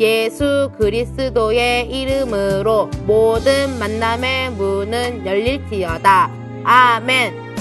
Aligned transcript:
예수 0.00 0.72
그리스도의 0.76 1.88
이름으로 1.88 2.88
모든 3.06 3.78
만남의 3.78 4.50
문은 4.50 5.24
열릴지어다. 5.24 6.30
아멘. 6.64 7.54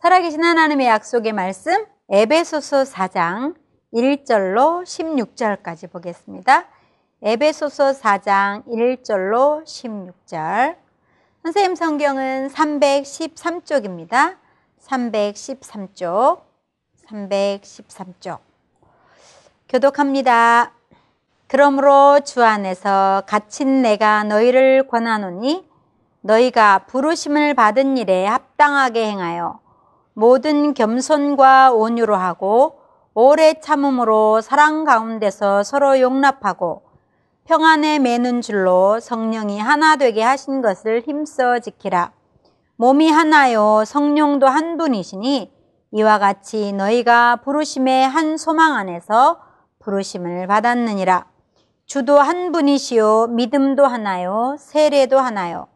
살아계신 0.00 0.44
하나님의 0.44 0.86
약속의 0.86 1.32
말씀 1.32 1.86
에베소서 2.08 2.84
4장 2.84 3.56
1절로 3.92 4.84
16절까지 4.84 5.90
보겠습니다. 5.90 6.68
에베소서 7.20 7.92
4장 7.92 8.64
1절로 8.66 9.64
16절. 9.64 10.76
선생님 11.42 11.74
성경은 11.74 12.48
313쪽입니다. 12.48 14.36
313쪽. 14.86 16.42
313쪽. 17.08 18.38
교독합니다. 19.68 20.79
그러므로 21.50 22.20
주 22.20 22.44
안에서 22.44 23.24
갇힌 23.26 23.82
내가 23.82 24.22
너희를 24.22 24.86
권하노니 24.86 25.68
너희가 26.20 26.86
부르심을 26.86 27.54
받은 27.54 27.96
일에 27.96 28.24
합당하게 28.24 29.10
행하여 29.10 29.58
모든 30.14 30.74
겸손과 30.74 31.72
온유로 31.72 32.14
하고 32.14 32.78
오래 33.14 33.54
참음으로 33.54 34.42
사랑 34.42 34.84
가운데서 34.84 35.64
서로 35.64 35.98
용납하고 35.98 36.82
평안에 37.46 37.98
매는 37.98 38.42
줄로 38.42 39.00
성령이 39.00 39.58
하나 39.58 39.96
되게 39.96 40.22
하신 40.22 40.62
것을 40.62 41.00
힘써 41.00 41.58
지키라. 41.58 42.12
몸이 42.76 43.10
하나요 43.10 43.82
성령도 43.84 44.46
한 44.46 44.76
분이시니 44.76 45.52
이와 45.94 46.20
같이 46.20 46.72
너희가 46.74 47.40
부르심의 47.42 48.08
한 48.08 48.36
소망 48.36 48.76
안에서 48.76 49.40
부르심을 49.80 50.46
받았느니라. 50.46 51.29
주도 51.90 52.20
한 52.20 52.52
분이시요 52.52 53.30
믿음도 53.30 53.84
하나요 53.84 54.54
세례도 54.60 55.18
하나요. 55.18 55.66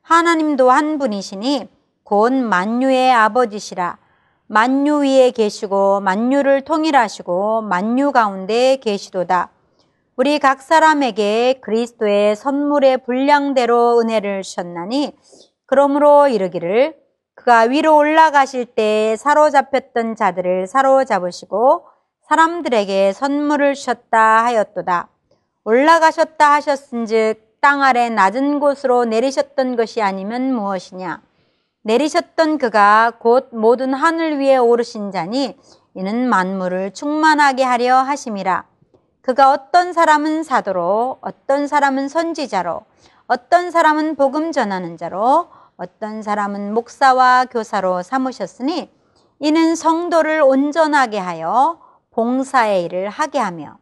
하나님도 0.00 0.70
한 0.70 0.96
분이시니 0.96 1.68
곧 2.04 2.32
만유의 2.32 3.12
아버지시라. 3.12 3.98
만유 4.46 5.02
위에 5.02 5.30
계시고 5.30 6.00
만유를 6.00 6.62
통일하시고 6.62 7.60
만유 7.60 8.12
가운데 8.12 8.76
계시도다. 8.76 9.50
우리 10.16 10.38
각 10.38 10.62
사람에게 10.62 11.60
그리스도의 11.60 12.34
선물의 12.34 13.04
분량대로 13.04 14.00
은혜를 14.00 14.40
주셨나니 14.40 15.18
그러므로 15.66 16.28
이르기를 16.28 16.96
그가 17.34 17.64
위로 17.64 17.94
올라가실 17.94 18.64
때 18.74 19.16
사로잡혔던 19.18 20.16
자들을 20.16 20.66
사로잡으시고 20.66 21.84
사람들에게 22.26 23.12
선물을 23.12 23.74
주셨다 23.74 24.44
하였도다. 24.44 25.10
올라가셨다 25.64 26.52
하셨은즉 26.54 27.60
땅 27.60 27.82
아래 27.82 28.08
낮은 28.08 28.60
곳으로 28.60 29.04
내리셨던 29.04 29.76
것이 29.76 30.00
아니면 30.00 30.54
무엇이냐? 30.54 31.20
내리셨던 31.82 32.58
그가 32.58 33.12
곧 33.18 33.48
모든 33.52 33.94
하늘 33.94 34.38
위에 34.38 34.56
오르신 34.56 35.10
자니 35.10 35.56
이는 35.94 36.28
만물을 36.28 36.92
충만하게 36.92 37.64
하려 37.64 37.96
하심이라. 37.96 38.64
그가 39.22 39.52
어떤 39.52 39.92
사람은 39.92 40.42
사도로, 40.42 41.18
어떤 41.20 41.66
사람은 41.66 42.08
선지자로, 42.08 42.82
어떤 43.26 43.70
사람은 43.70 44.16
복음 44.16 44.52
전하는 44.52 44.96
자로, 44.96 45.48
어떤 45.76 46.22
사람은 46.22 46.72
목사와 46.72 47.46
교사로 47.46 48.02
삼으셨으니 48.02 48.90
이는 49.40 49.76
성도를 49.76 50.42
온전하게 50.42 51.18
하여 51.18 51.80
봉사의 52.10 52.84
일을 52.84 53.08
하게 53.10 53.38
하며 53.38 53.78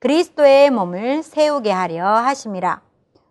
그리스도의 0.00 0.70
몸을 0.70 1.24
세우게 1.24 1.72
하려 1.72 2.06
하심이라. 2.06 2.82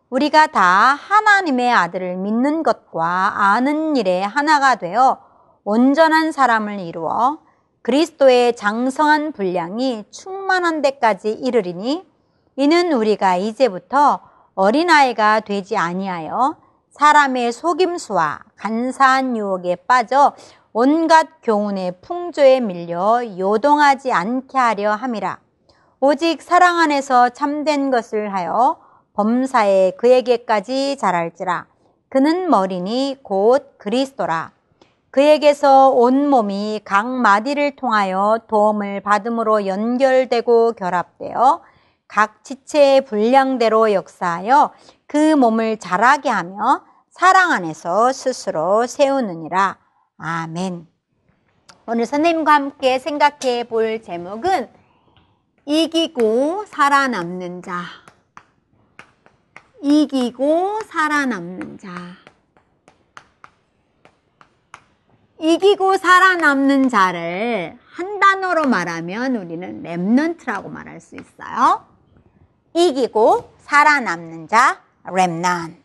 우리가 0.10 0.48
다 0.48 0.62
하나님의 0.62 1.72
아들을 1.72 2.18
믿는 2.18 2.62
것과 2.62 3.54
아는 3.54 3.96
일에 3.96 4.22
하나가 4.22 4.76
되어 4.76 5.18
온전한 5.64 6.34
사람을 6.34 6.80
이루어 6.82 7.40
그리스도의 7.84 8.58
장성한 8.58 9.32
분량이 9.32 10.04
충만한 10.12 10.82
데까지 10.82 11.32
이르리니 11.32 12.06
이는 12.58 12.92
우리가 12.92 13.38
이제부터 13.38 14.20
어린아이가 14.56 15.42
되지 15.42 15.78
아니하여 15.78 16.58
사람의 16.90 17.54
속임수와 17.54 18.42
간사한 18.58 19.38
유혹에 19.38 19.76
빠져 19.88 20.34
온갖 20.74 21.28
교훈의 21.44 22.02
풍조에 22.02 22.60
밀려 22.60 23.22
요동하지 23.38 24.12
않게 24.12 24.58
하려 24.58 24.92
함이라. 24.92 25.47
오직 26.00 26.44
사랑 26.44 26.78
안에서 26.78 27.30
참된 27.30 27.90
것을 27.90 28.32
하여 28.32 28.78
범사에 29.14 29.94
그에게까지 29.98 30.96
자랄지라. 30.98 31.66
그는 32.10 32.52
머리니 32.52 33.18
곧 33.24 33.80
그리스도라. 33.80 34.52
그에게서 35.10 35.90
온 35.90 36.30
몸이 36.30 36.82
각 36.86 37.08
마디를 37.08 37.76
통하여 37.76 38.42
도움을 38.48 39.02
받음으로 39.02 39.66
연결되고 39.66 40.74
결합되어 40.74 41.64
각 42.08 42.44
지체의 42.44 43.06
분량대로 43.06 43.92
역사하여 43.92 44.74
그 45.08 45.36
몸을 45.36 45.78
자라게 45.78 46.30
하며 46.30 46.84
사랑 47.10 47.52
안에서 47.52 48.14
스스로 48.14 48.86
세우느니라. 48.86 49.78
아멘. 50.20 50.86
오늘 51.88 52.06
선생님과 52.06 52.54
함께 52.54 53.00
생각해 53.00 53.64
볼 53.64 54.04
제목은 54.04 54.70
이기고 55.70 56.64
살아남는 56.66 57.62
자. 57.62 57.84
이기고 59.82 60.80
살아남는 60.86 61.78
자. 61.78 61.90
이기고 65.38 65.98
살아남는 65.98 66.88
자를 66.88 67.78
한 67.86 68.18
단어로 68.18 68.70
말하면 68.70 69.36
우리는 69.36 69.84
랩넌트라고 69.84 70.70
말할 70.70 71.02
수 71.02 71.18
있어요. 71.18 71.86
이기고 72.74 73.52
살아남는 73.60 74.48
자, 74.48 74.82
랩넌. 75.04 75.76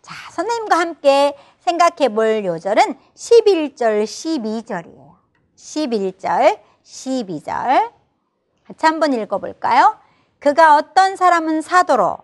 자, 0.00 0.14
선생님과 0.30 0.78
함께 0.78 1.36
생각해 1.58 2.14
볼 2.14 2.44
요절은 2.44 2.94
11절, 3.16 4.04
12절이에요. 4.04 5.14
11절, 5.56 6.60
12절. 6.84 8.03
같이 8.66 8.86
한번 8.86 9.12
읽어볼까요? 9.12 9.98
그가 10.38 10.76
어떤 10.76 11.16
사람은 11.16 11.62
사도로, 11.62 12.18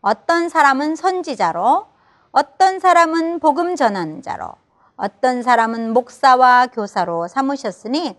어떤 0.00 0.48
사람은 0.48 0.96
선지자로, 0.96 1.86
어떤 2.30 2.80
사람은 2.80 3.40
복음 3.40 3.76
전하는 3.76 4.22
자로, 4.22 4.52
어떤 4.96 5.42
사람은 5.42 5.92
목사와 5.92 6.68
교사로 6.68 7.28
삼으셨으니 7.28 8.16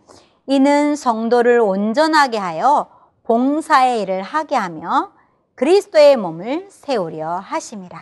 이는 0.47 0.95
성도를 0.95 1.59
온전하게 1.59 2.38
하여 2.38 2.89
봉사의 3.23 4.01
일을 4.01 4.21
하게 4.21 4.56
하며 4.56 5.12
그리스도의 5.56 6.17
몸을 6.17 6.67
세우려 6.69 7.38
하심이라. 7.38 8.00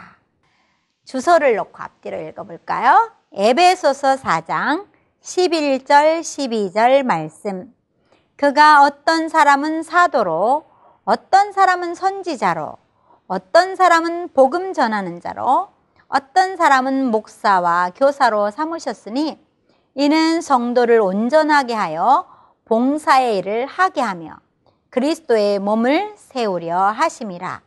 주소를 1.05 1.55
놓고 1.55 1.81
앞뒤로 1.81 2.19
읽어볼까요? 2.21 3.11
에베소서 3.31 4.15
4장 4.15 4.87
11절 5.21 6.21
12절 6.21 7.03
말씀. 7.03 7.73
그가 8.35 8.83
어떤 8.83 9.29
사람은 9.29 9.83
사도로, 9.83 10.65
어떤 11.05 11.51
사람은 11.51 11.95
선지자로, 11.95 12.77
어떤 13.27 13.75
사람은 13.75 14.29
복음 14.33 14.73
전하는 14.73 15.21
자로, 15.21 15.69
어떤 16.07 16.57
사람은 16.57 17.09
목사와 17.11 17.91
교사로 17.95 18.51
삼으셨으니 18.51 19.39
이는 19.95 20.41
성도를 20.41 20.99
온전하게 20.99 21.73
하여 21.73 22.27
봉사의 22.65 23.37
일을 23.39 23.65
하게 23.65 24.01
하며 24.01 24.37
그리스도의 24.89 25.59
몸을 25.59 26.13
세우려 26.15 26.77
하심이라. 26.77 27.61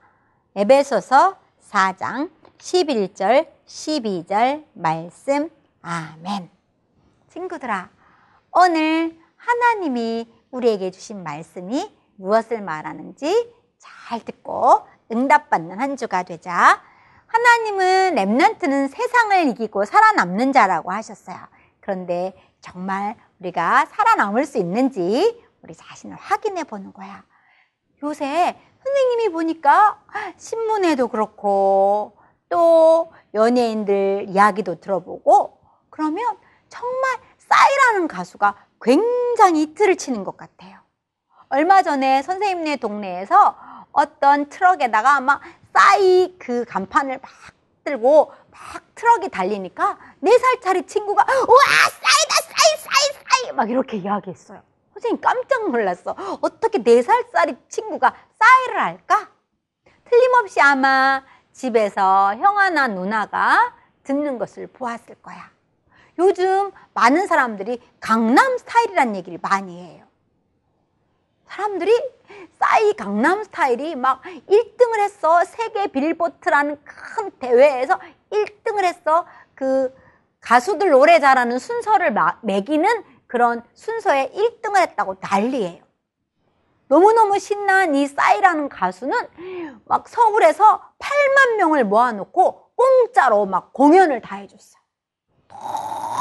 에베소서 0.57 1.37
4장 1.71 2.31
11절 2.59 3.49
12절 3.67 4.65
말씀. 4.75 5.51
아멘. 5.83 6.51
친구들아, 7.29 7.91
오늘 8.53 9.19
하나님이 9.37 10.36
우리에게 10.57 10.91
주신 10.91 11.23
말씀이 11.23 11.95
무엇을 12.17 12.63
말하는지 12.63 13.53
잘 13.79 14.25
듣고 14.25 14.87
응답받는 15.13 15.79
한 15.79 15.97
주가 15.97 16.23
되자. 16.23 16.83
하나님은 17.27 18.15
랩런트는 18.15 18.89
세상을 18.89 19.49
이기고 19.49 19.85
살아남는 19.85 20.53
자라고 20.53 20.93
하셨어요. 20.93 21.37
그런데 21.81 22.35
정말 22.61 23.17
우리가 23.41 23.87
살아남을 23.87 24.47
수 24.47 24.59
있는지 24.59 25.45
우리 25.63 25.75
자신을 25.75 26.17
확인해 26.17 26.65
보는 26.65 26.93
거야. 26.93 27.23
요새 28.03 28.59
선생님이 28.83 29.33
보니까 29.33 30.01
신문에도 30.37 31.09
그렇고 31.09 32.17
또 32.49 33.13
연예인들 33.35 34.27
이야기도 34.29 34.81
들어보고 34.81 35.61
그러면 35.91 36.25
정말 36.69 37.19
싸이라는 37.39 38.09
가수가 38.09 38.66
굉장히 38.87 39.63
히트를 39.63 39.97
치는 39.97 40.23
것 40.23 40.37
같아요. 40.37 40.79
얼마 41.49 41.83
전에 41.83 42.23
선생님네 42.23 42.77
동네에서 42.77 43.57
어떤 43.91 44.49
트럭에다가 44.49 45.21
막 45.21 45.41
싸이 45.73 46.37
그 46.39 46.65
간판을 46.65 47.19
막 47.21 47.31
들고 47.83 48.33
막 48.51 48.83
트럭이 48.95 49.29
달리니까 49.29 49.99
네 50.21 50.39
살짜리 50.39 50.87
친구가 50.87 51.25
우와 51.25 51.59
싸이다 51.91 52.55
싸이 52.55 52.79
싸이 52.79 53.45
싸이 53.45 53.53
막 53.55 53.69
이렇게 53.69 53.97
이야기했어요. 53.97 54.63
선생님 54.93 55.21
깜짝 55.21 55.69
놀랐어. 55.71 56.15
어떻게 56.41 56.81
네 56.83 57.03
살짜리 57.03 57.57
친구가 57.69 58.15
싸이를 58.39 58.81
할까? 58.81 59.29
틀림없이 60.09 60.61
아마 60.61 61.25
집에서 61.53 62.37
형아나 62.37 62.87
누나가 62.87 63.75
듣는 64.05 64.39
것을 64.39 64.69
보았을 64.69 65.17
거야. 65.17 65.56
요즘 66.19 66.73
많은 66.95 67.27
사람들이 67.27 67.81
강남 68.01 68.57
스타일이라는 68.59 69.17
얘기를 69.17 69.39
많이 69.43 69.83
해요. 69.83 70.05
사람들이 71.47 71.93
싸이 72.59 72.95
강남 72.95 73.45
스타일이 73.45 73.95
막 73.95 74.23
1등을 74.23 75.01
했어. 75.01 75.45
세계 75.45 75.87
빌보드라는 75.89 76.83
큰 76.85 77.31
대회에서 77.39 77.99
1등을 78.31 78.85
했어. 78.85 79.27
그 79.55 79.95
가수들 80.41 80.91
노래 80.91 81.21
잘하는 81.21 81.59
순서를 81.59 82.15
매기는 82.43 83.05
그런 83.27 83.63
순서에 83.75 84.31
1등을 84.33 84.77
했다고 84.79 85.17
난리예요. 85.21 85.85
너무너무 86.89 87.39
신난 87.39 87.95
이 87.95 88.07
싸이라는 88.07 88.69
가수는 88.69 89.81
막 89.87 90.09
서울에서 90.09 90.83
8만 90.99 91.57
명을 91.57 91.85
모아놓고 91.85 92.71
공짜로 92.77 93.45
막 93.47 93.73
공연을 93.73 94.21
다 94.21 94.37
해줬어요. 94.37 94.86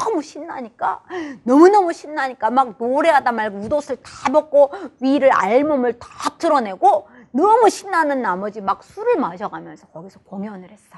너무 0.04 0.22
신나니까 0.22 1.02
너무너무 1.42 1.92
신나니까 1.92 2.50
막 2.50 2.76
노래하다 2.78 3.32
말고 3.32 3.58
웃옷을 3.58 3.96
다 4.02 4.32
벗고 4.32 4.70
위를 5.00 5.30
알몸을 5.32 5.98
다 5.98 6.08
드러내고 6.38 7.08
너무 7.32 7.68
신나는 7.68 8.22
나머지 8.22 8.60
막 8.60 8.82
술을 8.82 9.16
마셔가면서 9.16 9.88
거기서 9.88 10.20
공연을 10.20 10.70
했어. 10.70 10.96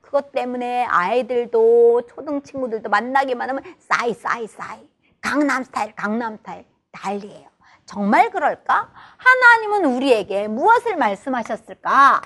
그것 0.00 0.32
때문에 0.32 0.84
아이들도 0.84 2.06
초등 2.08 2.42
친구들도 2.42 2.88
만나기만 2.88 3.48
하면 3.50 3.62
싸이 3.78 4.14
싸이 4.14 4.46
싸이 4.46 4.88
강남 5.20 5.62
스타일 5.62 5.94
강남 5.94 6.36
스타일 6.36 6.66
난리예요. 6.90 7.48
정말 7.86 8.30
그럴까? 8.30 8.90
하나님은 9.16 9.94
우리에게 9.96 10.48
무엇을 10.48 10.96
말씀하셨을까? 10.96 12.22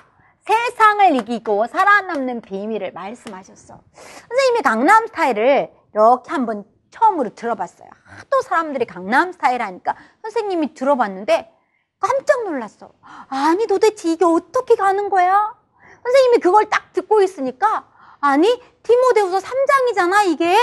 세상을 0.49 1.15
이기고 1.17 1.67
살아남는 1.67 2.41
비밀을 2.41 2.91
말씀하셨어. 2.93 3.79
선생님이 3.93 4.61
강남 4.63 5.05
스타일을 5.05 5.71
이렇게 5.93 6.31
한번 6.31 6.65
처음으로 6.89 7.35
들어봤어요. 7.35 7.87
하도 8.03 8.41
사람들이 8.41 8.85
강남 8.85 9.31
스타일 9.31 9.61
하니까 9.61 9.95
선생님이 10.23 10.73
들어봤는데 10.73 11.55
깜짝 11.99 12.45
놀랐어. 12.45 12.91
아니 13.27 13.67
도대체 13.67 14.09
이게 14.09 14.25
어떻게 14.25 14.75
가는 14.75 15.09
거야? 15.09 15.55
선생님이 16.03 16.39
그걸 16.39 16.67
딱 16.67 16.93
듣고 16.93 17.21
있으니까 17.21 17.87
아니 18.19 18.59
티모데후서 18.81 19.37
3장이잖아 19.37 20.25
이게 20.29 20.57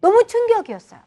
너무 0.00 0.26
충격이었어요. 0.26 1.00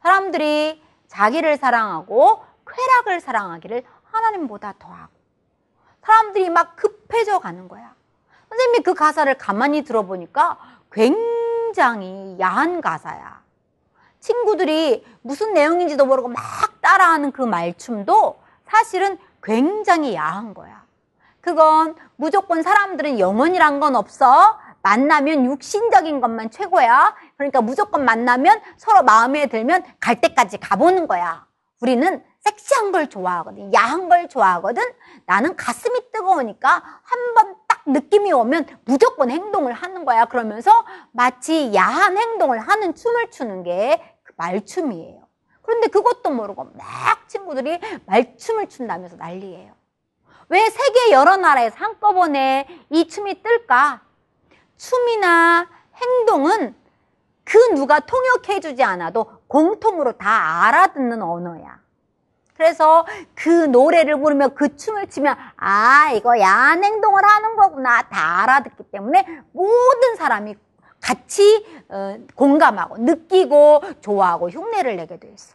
사람들이 0.00 0.80
자기를 1.08 1.56
사랑하고 1.56 2.44
쾌락을 2.64 3.20
사랑하기를 3.20 3.82
하나님보다 4.04 4.74
더하고 4.78 5.15
사람들이 6.06 6.50
막 6.50 6.76
급해져 6.76 7.40
가는 7.40 7.66
거야. 7.66 7.92
선생님이 8.48 8.84
그 8.84 8.94
가사를 8.94 9.36
가만히 9.38 9.82
들어보니까 9.82 10.56
굉장히 10.92 12.36
야한 12.38 12.80
가사야. 12.80 13.42
친구들이 14.20 15.04
무슨 15.22 15.52
내용인지도 15.52 16.06
모르고 16.06 16.28
막 16.28 16.42
따라하는 16.80 17.32
그 17.32 17.42
말춤도 17.42 18.38
사실은 18.68 19.18
굉장히 19.42 20.14
야한 20.14 20.54
거야. 20.54 20.84
그건 21.40 21.96
무조건 22.16 22.62
사람들은 22.62 23.18
영원이란 23.18 23.80
건 23.80 23.96
없어. 23.96 24.58
만나면 24.82 25.44
육신적인 25.44 26.20
것만 26.20 26.50
최고야. 26.50 27.14
그러니까 27.36 27.60
무조건 27.60 28.04
만나면 28.04 28.60
서로 28.76 29.02
마음에 29.02 29.46
들면 29.46 29.84
갈 30.00 30.20
때까지 30.20 30.58
가보는 30.58 31.08
거야. 31.08 31.46
우리는 31.80 32.24
섹시한 32.46 32.92
걸 32.92 33.08
좋아하거든. 33.08 33.72
야한 33.74 34.08
걸 34.08 34.28
좋아하거든. 34.28 34.82
나는 35.26 35.56
가슴이 35.56 36.10
뜨거우니까 36.12 36.70
한 37.02 37.34
번 37.34 37.56
딱 37.68 37.82
느낌이 37.86 38.32
오면 38.32 38.66
무조건 38.84 39.30
행동을 39.30 39.72
하는 39.72 40.04
거야. 40.04 40.24
그러면서 40.26 40.70
마치 41.12 41.72
야한 41.74 42.16
행동을 42.16 42.58
하는 42.58 42.94
춤을 42.94 43.30
추는 43.30 43.62
게그 43.64 44.32
말춤이에요. 44.36 45.22
그런데 45.62 45.88
그것도 45.88 46.30
모르고 46.30 46.64
막 46.74 47.28
친구들이 47.28 47.78
말춤을 48.06 48.68
춘다면서 48.68 49.16
난리예요. 49.16 49.72
왜 50.48 50.70
세계 50.70 51.10
여러 51.12 51.36
나라에서 51.36 51.76
한꺼번에 51.78 52.66
이 52.90 53.08
춤이 53.08 53.42
뜰까? 53.42 54.00
춤이나 54.76 55.68
행동은 55.94 56.74
그 57.44 57.58
누가 57.74 58.00
통역해주지 58.00 58.82
않아도 58.84 59.26
공통으로 59.48 60.12
다 60.12 60.64
알아듣는 60.66 61.20
언어야. 61.22 61.80
그래서 62.56 63.06
그 63.34 63.48
노래를 63.66 64.18
부르며 64.18 64.48
그 64.48 64.76
춤을 64.76 65.08
추면 65.08 65.36
아 65.56 66.10
이거 66.12 66.38
야한 66.40 66.82
행동을 66.82 67.22
하는 67.24 67.56
거구나 67.56 68.02
다 68.08 68.42
알아듣기 68.42 68.84
때문에 68.84 69.26
모든 69.52 70.16
사람이 70.16 70.56
같이 71.00 71.66
어, 71.88 72.16
공감하고 72.34 72.98
느끼고 72.98 73.82
좋아하고 74.00 74.50
흉내를 74.50 74.96
내게 74.96 75.18
돼 75.18 75.28
있어. 75.28 75.54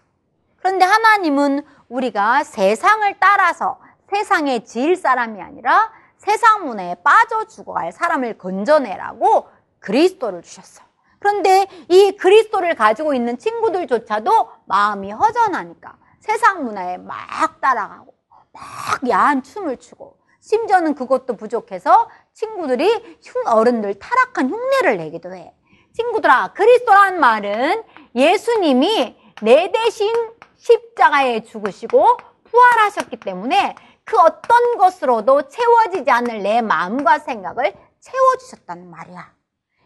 그런데 0.59 0.85
하나님은 0.85 1.63
우리가 1.89 2.43
세상을 2.43 3.15
따라서 3.19 3.79
세상의 4.09 4.65
질 4.65 4.95
사람이 4.95 5.41
아니라 5.41 5.91
세상 6.17 6.67
문화에 6.67 6.95
빠져 7.03 7.45
죽어갈 7.45 7.91
사람을 7.91 8.37
건져내라고 8.37 9.49
그리스도를 9.79 10.43
주셨어. 10.43 10.83
그런데 11.17 11.67
이 11.87 12.15
그리스도를 12.15 12.75
가지고 12.75 13.13
있는 13.13 13.37
친구들조차도 13.37 14.49
마음이 14.65 15.11
허전하니까 15.11 15.95
세상 16.21 16.63
문화에 16.63 16.97
막 16.97 17.59
따라가고 17.59 18.13
막 18.53 19.09
야한 19.09 19.43
춤을 19.43 19.77
추고 19.77 20.17
심지어는 20.39 20.95
그것도 20.95 21.35
부족해서 21.35 22.09
친구들이 22.33 23.19
어른들 23.45 23.99
타락한 23.99 24.49
흉내를 24.49 24.97
내기도 24.97 25.33
해. 25.33 25.53
친구들아, 25.93 26.53
그리스도란 26.53 27.19
말은 27.19 27.83
예수님이 28.15 29.17
내 29.41 29.71
대신 29.71 30.13
십자가에 30.57 31.43
죽으시고 31.43 32.17
부활하셨기 32.45 33.17
때문에 33.17 33.75
그 34.03 34.17
어떤 34.17 34.77
것으로도 34.77 35.47
채워지지 35.47 36.09
않을 36.09 36.43
내 36.43 36.61
마음과 36.61 37.19
생각을 37.19 37.73
채워주셨다는 37.99 38.89
말이야. 38.89 39.33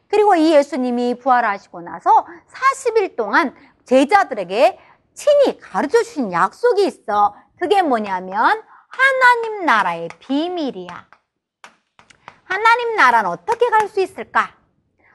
그리고 0.07 0.35
이 0.35 0.53
예수님이 0.53 1.17
부활하시고 1.19 1.81
나서 1.81 2.25
40일 2.51 3.15
동안 3.15 3.55
제자들에게 3.85 4.79
친히 5.15 5.57
가르쳐 5.59 6.03
주신 6.03 6.31
약속이 6.31 6.85
있어. 6.85 7.35
그게 7.59 7.81
뭐냐면 7.81 8.61
하나님 8.87 9.65
나라의 9.65 10.09
비밀이야. 10.19 11.07
하나님 12.43 12.95
나라는 12.95 13.29
어떻게 13.29 13.69
갈 13.69 13.87
수 13.87 13.99
있을까? 14.01 14.53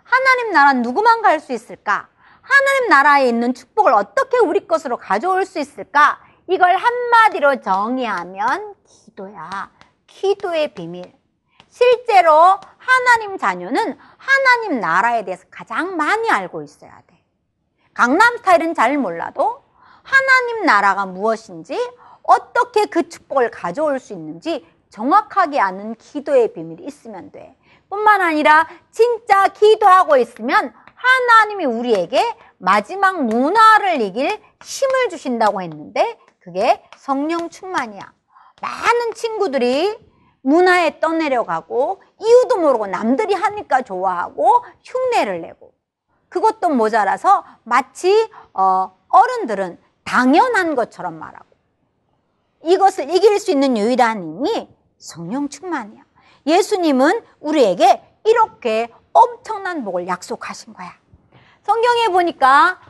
하나님 0.02 0.52
나라는 0.52 0.82
누구만 0.82 1.22
갈 1.22 1.38
수 1.38 1.52
있을까? 1.52 2.08
하나님 2.42 2.88
나라에 2.88 3.28
있는 3.28 3.54
축복을 3.54 3.92
어떻게 3.92 4.38
우리 4.38 4.66
것으로 4.66 4.96
가져올 4.96 5.44
수 5.44 5.58
있을까? 5.58 6.20
이걸 6.48 6.74
한마디로 6.76 7.60
정의하면 7.60 8.74
기도야. 8.84 9.70
기도의 10.08 10.74
비밀. 10.74 11.14
실제로 11.68 12.58
하나님 12.78 13.38
자녀는 13.38 13.96
하나님 14.16 14.80
나라에 14.80 15.24
대해서 15.24 15.44
가장 15.50 15.96
많이 15.96 16.28
알고 16.28 16.62
있어야 16.62 17.00
돼. 17.06 17.22
강남 17.94 18.38
스타일은 18.38 18.74
잘 18.74 18.98
몰라도 18.98 19.62
하나님 20.10 20.64
나라가 20.64 21.06
무엇인지 21.06 21.78
어떻게 22.22 22.86
그 22.86 23.08
축복을 23.08 23.50
가져올 23.50 24.00
수 24.00 24.12
있는지 24.12 24.66
정확하게 24.90 25.60
아는 25.60 25.94
기도의 25.94 26.52
비밀이 26.52 26.84
있으면 26.84 27.30
돼. 27.30 27.56
뿐만 27.88 28.20
아니라 28.20 28.68
진짜 28.90 29.48
기도하고 29.48 30.16
있으면 30.16 30.72
하나님이 30.94 31.64
우리에게 31.64 32.36
마지막 32.58 33.24
문화를 33.24 34.00
이길 34.00 34.40
힘을 34.62 35.08
주신다고 35.08 35.62
했는데 35.62 36.18
그게 36.40 36.82
성령 36.96 37.48
충만이야. 37.48 38.12
많은 38.60 39.14
친구들이 39.14 39.96
문화에 40.42 41.00
떠내려가고 41.00 42.02
이유도 42.18 42.58
모르고 42.58 42.86
남들이 42.86 43.34
하니까 43.34 43.82
좋아하고 43.82 44.64
흉내를 44.82 45.40
내고 45.40 45.72
그것도 46.28 46.70
모자라서 46.70 47.44
마치 47.64 48.30
어, 48.52 48.96
어른들은 49.08 49.78
당연한 50.04 50.74
것처럼 50.74 51.18
말하고 51.18 51.46
이것을 52.64 53.10
이길 53.14 53.38
수 53.38 53.50
있는 53.50 53.76
유일한 53.76 54.22
힘이 54.22 54.68
성령 54.98 55.48
충만이야. 55.48 56.02
예수님은 56.46 57.24
우리에게 57.40 58.02
이렇게 58.24 58.88
엄청난 59.12 59.84
복을 59.84 60.06
약속하신 60.06 60.74
거야. 60.74 60.92
성경에 61.62 62.08
보니까 62.08 62.80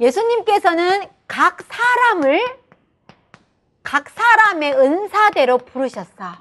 예수님께서는 0.00 1.08
각 1.26 1.58
사람을 1.62 2.62
각 3.82 4.08
사람의 4.08 4.74
은사대로 4.74 5.58
부르셨어. 5.58 6.36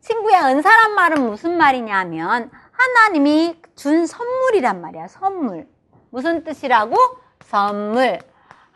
친구야, 0.00 0.48
은사란 0.50 0.94
말은 0.94 1.28
무슨 1.28 1.56
말이냐면 1.56 2.50
하나님이 2.72 3.60
준 3.76 4.06
선물이란 4.06 4.80
말이야, 4.80 5.08
선물. 5.08 5.68
무슨 6.10 6.42
뜻이라고? 6.44 6.96
선물. 7.44 8.18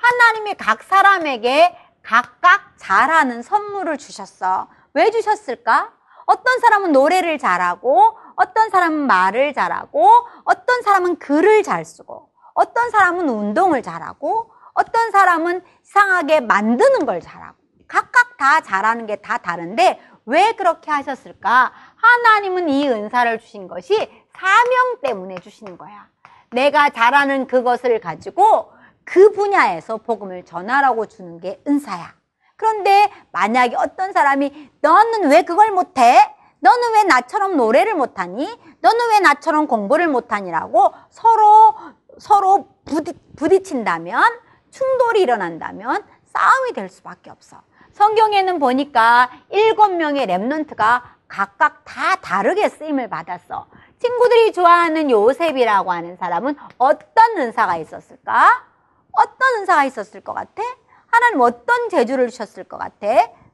하나님이 0.04 0.54
각 0.54 0.82
사람에게 0.82 1.74
각각 2.02 2.74
잘하는 2.76 3.42
선물을 3.42 3.96
주셨어. 3.96 4.68
왜 4.92 5.10
주셨을까? 5.10 5.92
어떤 6.26 6.58
사람은 6.60 6.92
노래를 6.92 7.38
잘하고, 7.38 8.18
어떤 8.36 8.68
사람은 8.68 9.06
말을 9.06 9.54
잘하고, 9.54 10.10
어떤 10.44 10.82
사람은 10.82 11.18
글을 11.18 11.62
잘 11.62 11.86
쓰고, 11.86 12.28
어떤 12.52 12.90
사람은 12.90 13.28
운동을 13.28 13.82
잘하고, 13.82 14.52
어떤 14.74 15.10
사람은 15.10 15.62
이상하게 15.82 16.40
만드는 16.40 17.06
걸 17.06 17.20
잘하고, 17.22 17.56
각각 17.88 18.36
다 18.36 18.60
잘하는 18.60 19.06
게 19.06 19.16
다 19.16 19.38
다른데, 19.38 20.00
왜 20.26 20.52
그렇게 20.52 20.90
하셨을까? 20.90 21.72
하나님은 21.96 22.68
이 22.68 22.88
은사를 22.88 23.38
주신 23.38 23.68
것이 23.68 23.94
사명 24.36 25.00
때문에 25.02 25.36
주시는 25.40 25.78
거야. 25.78 26.08
내가 26.50 26.90
잘하는 26.90 27.46
그것을 27.46 28.00
가지고 28.00 28.72
그 29.04 29.32
분야에서 29.32 29.98
복음을 29.98 30.44
전하라고 30.44 31.06
주는 31.06 31.38
게 31.40 31.60
은사야. 31.66 32.14
그런데 32.56 33.10
만약에 33.32 33.76
어떤 33.76 34.12
사람이 34.12 34.70
너는 34.80 35.30
왜 35.30 35.42
그걸 35.42 35.70
못해? 35.70 36.34
너는 36.60 36.94
왜 36.94 37.02
나처럼 37.04 37.56
노래를 37.56 37.94
못하니? 37.94 38.46
너는 38.80 39.10
왜 39.10 39.20
나처럼 39.20 39.66
공부를 39.66 40.08
못하니라고 40.08 40.94
서로 41.10 41.74
서로 42.18 42.68
부딪, 42.84 43.36
부딪힌다면 43.36 44.22
충돌이 44.70 45.20
일어난다면 45.22 46.04
싸움이 46.24 46.72
될 46.72 46.88
수밖에 46.88 47.30
없어. 47.30 47.60
성경에는 47.92 48.58
보니까 48.58 49.30
일곱 49.50 49.92
명의 49.94 50.26
랩런트가 50.26 51.02
각각 51.28 51.84
다 51.84 52.16
다르게 52.16 52.68
쓰임을 52.68 53.08
받았어. 53.08 53.66
친구들이 53.98 54.52
좋아하는 54.52 55.10
요셉이라고 55.10 55.92
하는 55.92 56.16
사람은 56.16 56.56
어떤 56.78 57.38
은사가 57.38 57.76
있었을까? 57.76 58.73
어떤 59.16 59.54
은사가 59.60 59.84
있었을 59.84 60.20
것 60.20 60.32
같아? 60.32 60.62
하나님 61.06 61.40
어떤 61.40 61.88
재주를 61.88 62.28
주셨을 62.28 62.64
것 62.64 62.78
같아? 62.78 63.06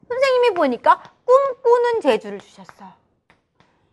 선생님이 0.07 0.53
보니까 0.55 1.01
꿈꾸는 1.25 2.01
재주를 2.01 2.39
주셨어. 2.39 3.01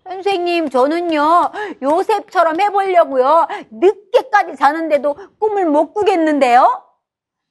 선생님, 0.05 0.71
저는요, 0.71 1.53
요셉처럼 1.83 2.59
해보려고요. 2.61 3.47
늦게까지 3.71 4.57
자는데도 4.57 5.15
꿈을 5.39 5.67
못 5.67 5.93
꾸겠는데요? 5.93 6.83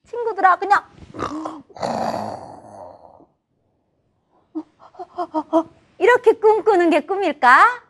친구들아, 0.08 0.56
그냥, 0.56 0.84
이렇게 5.98 6.32
꿈꾸는 6.32 6.90
게 6.90 7.00
꿈일까? 7.00 7.82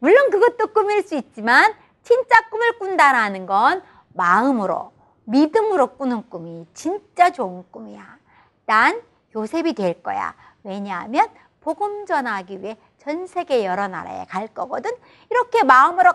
물론 0.00 0.30
그것도 0.30 0.72
꿈일 0.72 1.02
수 1.02 1.14
있지만, 1.14 1.72
진짜 2.02 2.48
꿈을 2.50 2.78
꾼다라는 2.78 3.46
건 3.46 3.82
마음으로, 4.14 4.92
믿음으로 5.30 5.94
꾸는 5.96 6.28
꿈이 6.28 6.66
진짜 6.74 7.30
좋은 7.30 7.64
꿈이야. 7.70 8.18
난 8.66 9.00
요셉이 9.34 9.74
될 9.74 10.02
거야. 10.02 10.34
왜냐하면 10.64 11.28
복음 11.60 12.04
전하기 12.04 12.62
위해 12.62 12.76
전 12.98 13.26
세계 13.26 13.64
여러 13.64 13.86
나라에 13.86 14.26
갈 14.26 14.48
거거든. 14.48 14.90
이렇게 15.30 15.62
마음으로 15.62 16.12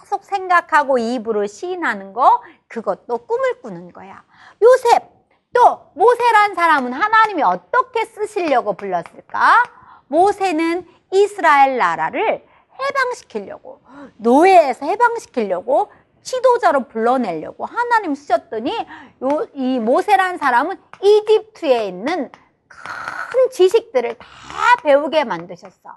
계속 0.00 0.24
생각하고 0.24 0.98
입으로 0.98 1.46
시인하는 1.46 2.12
거 2.14 2.42
그것도 2.68 3.18
꿈을 3.18 3.60
꾸는 3.60 3.92
거야. 3.92 4.24
요셉 4.62 5.18
또 5.54 5.90
모세란 5.94 6.54
사람은 6.54 6.92
하나님이 6.92 7.42
어떻게 7.42 8.04
쓰시려고 8.04 8.74
불렀을까? 8.74 9.62
모세는 10.08 10.86
이스라엘 11.10 11.78
나라를 11.78 12.46
해방시키려고 12.80 13.80
노예에서 14.16 14.86
해방시키려고 14.86 15.90
지도자로 16.22 16.88
불러내려고 16.88 17.64
하나님 17.66 18.14
쓰셨더니 18.14 18.72
요, 19.22 19.46
이 19.54 19.78
모세란 19.78 20.38
사람은 20.38 20.76
이집트에 21.02 21.86
있는 21.86 22.30
큰 22.66 23.50
지식들을 23.50 24.16
다 24.18 24.26
배우게 24.82 25.24
만드셨어. 25.24 25.96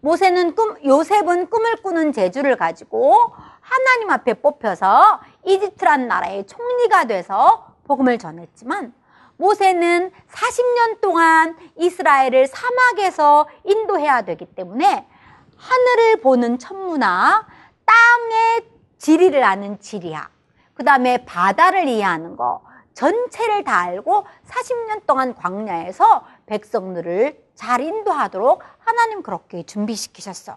모세는 0.00 0.54
꿈, 0.54 0.76
요셉은 0.84 1.48
꿈을 1.50 1.76
꾸는 1.76 2.12
재주를 2.12 2.56
가지고 2.56 3.32
하나님 3.60 4.10
앞에 4.10 4.34
뽑혀서 4.34 5.20
이집트란 5.44 6.06
나라의 6.06 6.46
총리가 6.46 7.06
돼서 7.06 7.74
복음을 7.84 8.18
전했지만 8.18 8.94
모세는 9.38 10.10
40년 10.30 11.00
동안 11.00 11.56
이스라엘을 11.76 12.46
사막에서 12.46 13.48
인도해야 13.64 14.22
되기 14.22 14.46
때문에 14.46 15.08
하늘을 15.56 16.20
보는 16.20 16.58
천문학, 16.58 17.46
땅의 17.84 18.75
지리를 18.98 19.42
아는 19.42 19.78
지리야. 19.80 20.28
그 20.74 20.84
다음에 20.84 21.24
바다를 21.24 21.88
이해하는 21.88 22.36
거. 22.36 22.62
전체를 22.94 23.64
다 23.64 23.80
알고 23.80 24.26
40년 24.46 25.06
동안 25.06 25.34
광야에서 25.34 26.24
백성들을 26.46 27.44
잘 27.54 27.80
인도하도록 27.80 28.62
하나님 28.78 29.22
그렇게 29.22 29.62
준비시키셨어. 29.64 30.56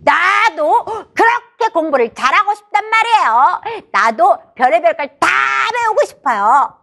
나도 0.00 0.84
그렇게 1.14 1.68
공부를 1.72 2.12
잘하고 2.14 2.54
싶단 2.54 2.84
말이에요. 2.90 3.60
나도 3.90 4.38
별의별 4.54 4.96
걸 4.96 5.08
다 5.18 5.28
배우고 5.72 6.04
싶어요. 6.06 6.74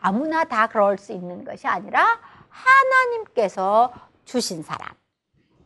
아무나 0.00 0.44
다 0.44 0.66
그럴 0.68 0.96
수 0.98 1.12
있는 1.12 1.44
것이 1.44 1.66
아니라 1.66 2.18
하나님께서 2.48 3.92
주신 4.24 4.62
사람. 4.62 4.88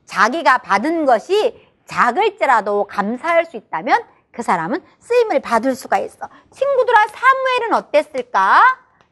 자기가 0.07 0.59
받은 0.59 1.05
것이 1.05 1.69
작을지라도 1.87 2.87
감사할 2.87 3.45
수 3.45 3.57
있다면 3.57 4.03
그 4.33 4.43
사람은 4.43 4.83
쓰임을 4.99 5.41
받을 5.41 5.75
수가 5.75 5.99
있어. 5.99 6.29
친구들아, 6.51 7.07
사무엘은 7.09 7.75
어땠을까? 7.75 8.63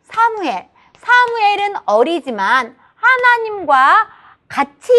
사무엘. 0.03 0.69
사무엘은 0.99 1.75
어리지만 1.87 2.77
하나님과 2.95 4.09
같이 4.49 4.93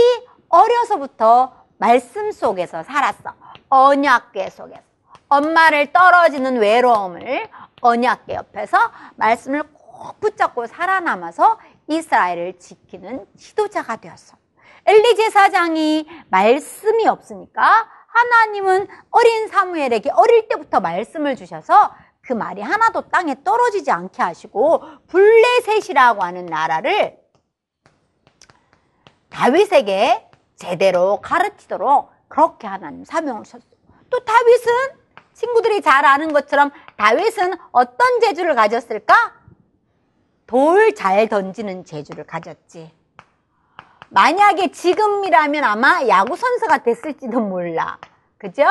어려서부터 0.49 1.65
말씀 1.77 2.31
속에서 2.31 2.83
살았어. 2.83 3.33
언약계 3.69 4.49
속에서. 4.49 4.81
엄마를 5.27 5.91
떨어지는 5.93 6.57
외로움을 6.59 7.49
언약계 7.81 8.35
옆에서 8.35 8.77
말씀을 9.15 9.63
꼭 9.73 10.19
붙잡고 10.19 10.67
살아남아서 10.67 11.59
이스라엘을 11.87 12.59
지키는 12.59 13.25
지도자가 13.37 13.95
되었어. 13.95 14.37
엘리 14.85 15.15
제 15.15 15.29
사장이 15.29 16.07
말씀이 16.29 17.07
없으니까 17.07 17.87
하나님은 18.13 18.87
어린 19.09 19.47
사무엘에게 19.47 20.11
어릴 20.11 20.47
때부터 20.47 20.79
말씀을 20.79 21.35
주셔서 21.35 21.93
그 22.21 22.33
말이 22.33 22.61
하나도 22.61 23.09
땅에 23.09 23.35
떨어지지 23.43 23.89
않게 23.89 24.21
하시고 24.21 24.83
블레셋이라고 25.07 26.21
하는 26.21 26.45
나라를 26.45 27.17
다윗에게 29.29 30.29
제대로 30.55 31.21
가르치도록 31.21 32.11
그렇게 32.27 32.67
하나님 32.67 33.03
사명을 33.05 33.45
셨어. 33.45 33.63
또 34.09 34.19
다윗은 34.19 34.73
친구들이 35.33 35.81
잘 35.81 36.05
아는 36.05 36.33
것처럼 36.33 36.71
다윗은 36.97 37.53
어떤 37.71 38.19
재주를 38.19 38.55
가졌을까? 38.55 39.41
돌 40.45 40.93
잘 40.93 41.29
던지는 41.29 41.85
재주를 41.85 42.25
가졌지. 42.25 42.91
만약에 44.13 44.71
지금이라면 44.71 45.63
아마 45.63 46.05
야구 46.09 46.35
선수가 46.35 46.79
됐을지도 46.79 47.39
몰라. 47.39 47.97
그죠? 48.37 48.65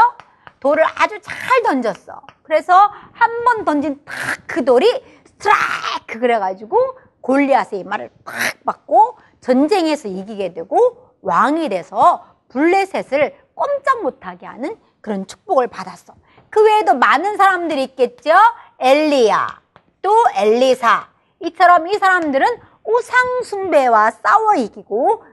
돌을 0.60 0.84
아주 0.84 1.18
잘 1.22 1.62
던졌어. 1.62 2.20
그래서 2.42 2.92
한 3.12 3.30
번 3.44 3.64
던진 3.64 4.04
딱그 4.04 4.64
돌이 4.66 4.86
스트라이크 5.24 6.20
그래가지고 6.20 6.98
골리앗의 7.22 7.84
말을 7.84 8.10
딱 8.24 8.34
받고 8.66 9.16
전쟁에서 9.40 10.08
이기게 10.08 10.52
되고 10.52 11.14
왕이 11.22 11.70
돼서 11.70 12.24
블레셋을 12.50 13.34
꼼짝 13.54 14.02
못하게 14.02 14.44
하는 14.46 14.76
그런 15.00 15.26
축복을 15.26 15.68
받았어. 15.68 16.14
그 16.50 16.62
외에도 16.62 16.94
많은 16.94 17.38
사람들이 17.38 17.82
있겠죠? 17.84 18.32
엘리야, 18.78 19.60
또 20.02 20.12
엘리사. 20.36 21.08
이처럼 21.40 21.88
이 21.88 21.94
사람들은 21.98 22.46
우상숭배와 22.84 24.10
싸워 24.10 24.54
이기고 24.54 25.24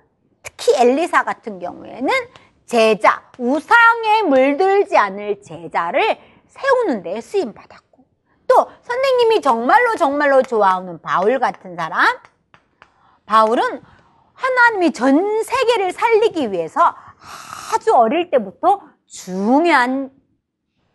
특히 0.67 0.81
엘리사 0.81 1.23
같은 1.23 1.59
경우에는 1.59 2.09
제자, 2.65 3.23
우상에 3.37 4.23
물들지 4.23 4.97
않을 4.97 5.41
제자를 5.41 6.19
세우는 6.47 7.03
데 7.03 7.21
쓰임 7.21 7.53
받았고 7.53 8.03
또 8.47 8.69
선생님이 8.81 9.41
정말로 9.41 9.95
정말로 9.95 10.41
좋아하는 10.41 11.01
바울 11.01 11.39
같은 11.39 11.77
사람 11.77 12.05
바울은 13.25 13.81
하나님이 14.33 14.91
전 14.91 15.41
세계를 15.43 15.93
살리기 15.93 16.51
위해서 16.51 16.93
아주 17.73 17.95
어릴 17.95 18.29
때부터 18.29 18.81
중요한 19.05 20.11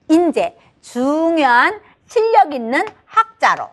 인재, 0.08 0.58
중요한 0.82 1.80
실력 2.06 2.52
있는 2.52 2.84
학자로 3.06 3.68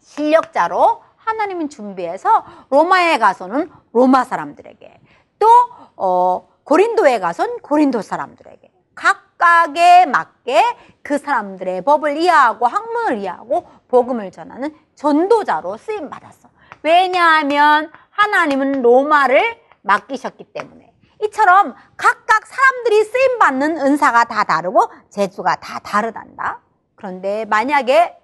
실력자로 0.00 1.09
하나님은 1.30 1.68
준비해서 1.68 2.44
로마에 2.70 3.18
가서는 3.18 3.70
로마 3.92 4.24
사람들에게 4.24 5.00
또 5.38 5.48
어, 5.96 6.48
고린도에 6.64 7.20
가선 7.20 7.60
고린도 7.60 8.02
사람들에게 8.02 8.70
각각에 8.94 10.06
맞게 10.06 10.62
그 11.02 11.18
사람들의 11.18 11.82
법을 11.82 12.16
이해하고 12.16 12.66
학문을 12.66 13.18
이해하고 13.18 13.66
복음을 13.88 14.30
전하는 14.30 14.74
전도자로 14.96 15.76
쓰임 15.78 16.10
받았어. 16.10 16.48
왜냐하면 16.82 17.90
하나님은 18.10 18.82
로마를 18.82 19.58
맡기셨기 19.82 20.52
때문에 20.52 20.92
이처럼 21.22 21.74
각각 21.96 22.46
사람들이 22.46 23.04
쓰임 23.04 23.38
받는 23.38 23.78
은사가 23.78 24.24
다 24.24 24.44
다르고 24.44 24.90
재주가 25.10 25.56
다 25.56 25.78
다르단다. 25.78 26.60
그런데 26.96 27.44
만약에 27.46 28.19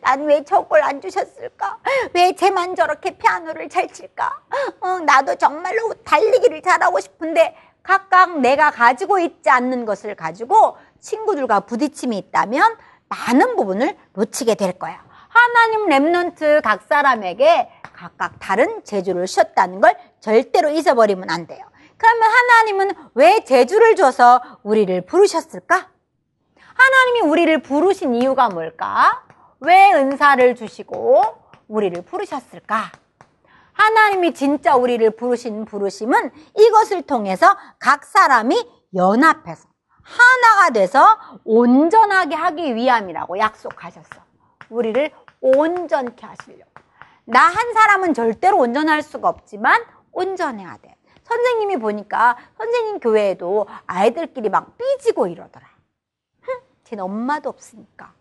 난 0.00 0.26
왜 0.26 0.42
저걸 0.44 0.82
안 0.82 1.00
주셨을까? 1.00 1.78
왜 2.14 2.34
쟤만 2.34 2.74
저렇게 2.74 3.16
피아노를 3.16 3.68
잘 3.68 3.88
칠까? 3.88 4.40
어, 4.80 4.98
나도 5.00 5.36
정말로 5.36 5.94
달리기를 6.04 6.62
잘하고 6.62 7.00
싶은데 7.00 7.56
각각 7.82 8.40
내가 8.40 8.70
가지고 8.70 9.18
있지 9.18 9.48
않는 9.48 9.84
것을 9.84 10.14
가지고 10.14 10.76
친구들과 11.00 11.60
부딪힘이 11.60 12.18
있다면 12.18 12.76
많은 13.08 13.56
부분을 13.56 13.96
놓치게 14.14 14.56
될 14.56 14.72
거야. 14.78 15.02
하나님 15.28 15.88
랩런트 15.88 16.62
각 16.62 16.82
사람에게 16.88 17.70
각각 17.92 18.34
다른 18.38 18.82
재주를 18.84 19.26
주셨다는 19.26 19.80
걸 19.80 19.96
절대로 20.20 20.70
잊어버리면 20.70 21.30
안 21.30 21.46
돼요. 21.46 21.64
그러면 21.96 22.22
하나님은 22.30 22.90
왜 23.14 23.44
재주를 23.44 23.96
줘서 23.96 24.40
우리를 24.62 25.00
부르셨을까? 25.06 25.88
하나님이 26.74 27.20
우리를 27.22 27.62
부르신 27.62 28.14
이유가 28.14 28.48
뭘까? 28.48 29.24
왜 29.60 29.92
은사를 29.92 30.54
주시고 30.54 31.22
우리를 31.68 32.02
부르셨을까? 32.02 32.92
하나님이 33.72 34.34
진짜 34.34 34.76
우리를 34.76 35.08
부르신 35.10 35.64
부르심은 35.64 36.30
이것을 36.56 37.02
통해서 37.02 37.56
각 37.78 38.04
사람이 38.04 38.68
연합해서 38.94 39.68
하나가 40.02 40.70
돼서 40.70 41.18
온전하게 41.44 42.34
하기 42.34 42.74
위함이라고 42.74 43.38
약속하셨어. 43.38 44.20
우리를 44.70 45.10
온전케 45.40 46.26
하시려고. 46.26 46.70
나 47.24 47.46
한 47.48 47.74
사람은 47.74 48.14
절대로 48.14 48.56
온전할 48.58 49.02
수가 49.02 49.28
없지만 49.28 49.82
온전해야 50.12 50.78
돼. 50.78 50.96
선생님이 51.24 51.76
보니까 51.76 52.38
선생님 52.56 53.00
교회에도 53.00 53.66
아이들끼리 53.86 54.48
막 54.48 54.76
삐지고 54.78 55.26
이러더라. 55.26 55.66
흥, 56.40 56.60
쟤는 56.84 57.04
엄마도 57.04 57.50
없으니까. 57.50 58.14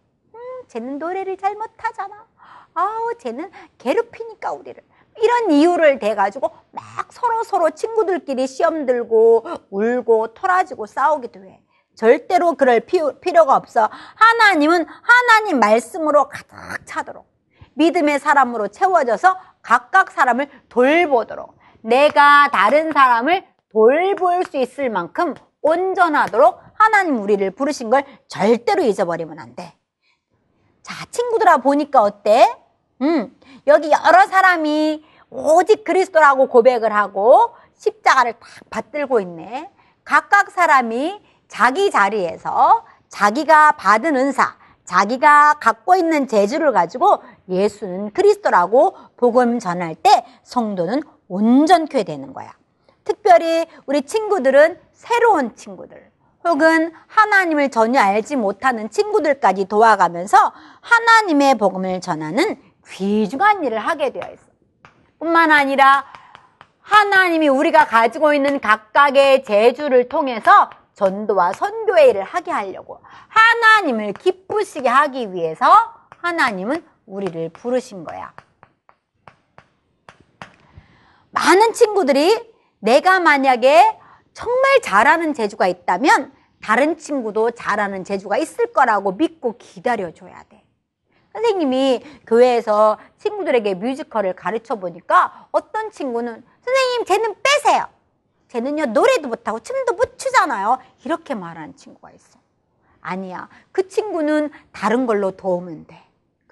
음, 0.68 0.70
쟤는 0.70 1.00
노래를 1.00 1.38
잘 1.38 1.56
못하잖아. 1.56 2.26
아우, 2.74 3.14
쟤는 3.18 3.50
괴롭히니까 3.78 4.52
우리를. 4.52 4.82
이런 5.20 5.52
이유를 5.52 5.98
대가지고 5.98 6.52
막 6.72 7.12
서로 7.12 7.44
서로 7.44 7.72
친구들끼리 7.72 8.46
시험 8.46 8.86
들고 8.86 9.46
울고 9.72 10.34
토라지고 10.36 10.86
싸우기도 10.86 11.44
해. 11.44 11.60
절대로 11.96 12.54
그럴 12.54 12.82
필요가 12.82 13.56
없어. 13.56 13.90
하나님은 14.16 14.86
하나님 14.86 15.60
말씀으로 15.60 16.30
가득 16.30 16.86
차도록 16.86 17.26
믿음의 17.74 18.20
사람으로 18.20 18.68
채워져서 18.68 19.38
각각 19.64 20.12
사람을 20.12 20.48
돌보도록 20.70 21.58
내가 21.82 22.50
다른 22.52 22.92
사람을 22.92 23.44
돌볼 23.72 24.44
수 24.44 24.58
있을 24.58 24.92
만큼 24.92 25.34
온전하도록 25.64 26.60
하나님 26.76 27.20
우리를 27.20 27.50
부르신 27.52 27.90
걸 27.90 28.04
절대로 28.28 28.84
잊어버리면 28.84 29.40
안 29.40 29.56
돼. 29.56 29.74
자, 30.88 31.06
친구들아 31.12 31.58
보니까 31.58 32.02
어때? 32.02 32.48
음, 33.02 33.38
여기 33.68 33.92
여러 33.92 34.26
사람이 34.26 35.04
오직 35.30 35.84
그리스도라고 35.84 36.48
고백을 36.48 36.96
하고 36.96 37.54
십자가를 37.76 38.36
딱 38.40 38.50
받들고 38.70 39.20
있네. 39.20 39.70
각각 40.06 40.50
사람이 40.50 41.22
자기 41.50 41.92
자리에서 41.92 42.86
자기가 43.10 43.74
받은 43.74 44.16
은사, 44.16 44.56
자기가 44.86 45.56
갖고 45.60 45.98
있는 45.98 46.26
재주를 46.26 46.72
가지고 46.72 47.22
예수는 47.50 48.14
그리스도라고 48.14 48.96
복음 49.18 49.60
전할 49.60 49.94
때 49.94 50.26
성도는 50.44 51.04
온전케 51.28 52.06
되는 52.06 52.32
거야. 52.32 52.54
특별히 53.04 53.68
우리 53.88 54.04
친구들은 54.04 54.80
새로운 54.94 55.54
친구들 55.54 56.12
혹은 56.48 56.94
하나님을 57.08 57.70
전혀 57.70 58.00
알지 58.00 58.38
못하는 58.38 58.90
친구들까지 58.90 59.66
도와가면서 59.66 60.54
하나님의 60.82 61.58
복음을 61.58 62.02
전하는 62.02 62.58
귀중한 62.88 63.64
일을 63.64 63.80
하게 63.80 64.12
되어 64.12 64.32
있어. 64.32 64.44
뿐만 65.20 65.52
아니라 65.52 66.06
하나님이 66.80 67.50
우리가 67.50 67.86
가지고 67.86 68.34
있는 68.34 68.62
각각의 68.62 69.44
재주를 69.44 70.08
통해서 70.08 70.70
전도와 70.94 71.54
선교의 71.54 72.10
일을 72.10 72.24
하게 72.24 72.52
하려고 72.52 73.02
하나님을 73.28 74.14
기쁘시게 74.14 74.88
하기 74.88 75.34
위해서 75.34 75.66
하나님은 76.22 76.84
우리를 77.06 77.50
부르신 77.50 78.04
거야. 78.04 78.34
많은 81.32 81.74
친구들이 81.74 82.54
내가 82.80 83.20
만약에 83.20 84.00
정말 84.34 84.82
잘하는 84.82 85.34
재주가 85.34 85.68
있다면 85.68 86.37
다른 86.68 86.98
친구도 86.98 87.52
잘하는 87.52 88.04
재주가 88.04 88.36
있을 88.36 88.74
거라고 88.74 89.14
믿고 89.14 89.56
기다려줘야 89.58 90.44
돼. 90.50 90.62
선생님이 91.32 92.04
교회에서 92.28 92.98
친구들에게 93.20 93.76
뮤지컬을 93.76 94.34
가르쳐 94.34 94.76
보니까 94.76 95.48
어떤 95.54 95.92
친구는 95.92 96.44
선생님 96.66 97.06
쟤는 97.06 97.36
빼세요. 97.42 97.88
쟤는요 98.50 98.88
노래도 98.88 99.30
못하고 99.30 99.62
춤도 99.62 99.94
못 99.94 100.18
추잖아요. 100.18 100.80
이렇게 101.06 101.36
말하는 101.36 101.78
친구가 101.78 102.12
있어. 102.12 102.38
아니야. 103.00 103.48
그 103.72 103.88
친구는 103.88 104.52
다른 104.74 105.06
걸로 105.06 105.32
도우면 105.32 105.88
돼. 105.88 106.04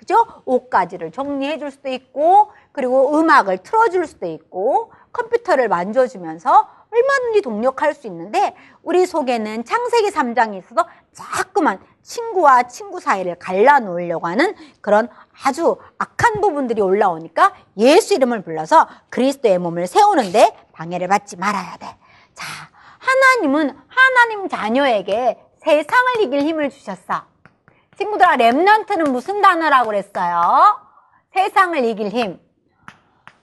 그죠? 0.05 0.25
옷가지를 0.45 1.11
정리해 1.11 1.57
줄 1.57 1.71
수도 1.71 1.89
있고 1.89 2.51
그리고 2.71 3.17
음악을 3.17 3.57
틀어 3.57 3.89
줄 3.89 4.05
수도 4.05 4.27
있고 4.27 4.91
컴퓨터를 5.11 5.67
만져주면서 5.67 6.69
얼마든지 6.91 7.41
동력할 7.41 7.95
수 7.95 8.05
있는데 8.07 8.55
우리 8.83 9.05
속에는 9.07 9.65
창세기 9.65 10.11
3장이 10.11 10.59
있어서 10.59 10.87
자꾸만 11.11 11.79
친구와 12.03 12.63
친구 12.63 12.99
사이를 12.99 13.35
갈라놓으려고 13.39 14.27
하는 14.27 14.53
그런 14.81 15.09
아주 15.43 15.77
악한 15.97 16.39
부분들이 16.39 16.81
올라오니까 16.81 17.53
예수 17.77 18.13
이름을 18.13 18.43
불러서 18.43 18.87
그리스도의 19.09 19.57
몸을 19.57 19.87
세우는데 19.87 20.55
방해를 20.71 21.07
받지 21.07 21.35
말아야 21.35 21.77
돼. 21.77 21.87
자, 22.35 22.45
하나님은 22.99 23.75
하나님 23.87 24.47
자녀에게 24.47 25.41
세상을 25.63 26.21
이길 26.21 26.41
힘을 26.41 26.69
주셨어. 26.69 27.34
친구들아, 27.97 28.35
remnant는 28.35 29.09
무슨 29.09 29.41
단어라고 29.41 29.87
그랬어요? 29.87 30.79
세상을 31.33 31.83
이길 31.85 32.09
힘. 32.09 32.39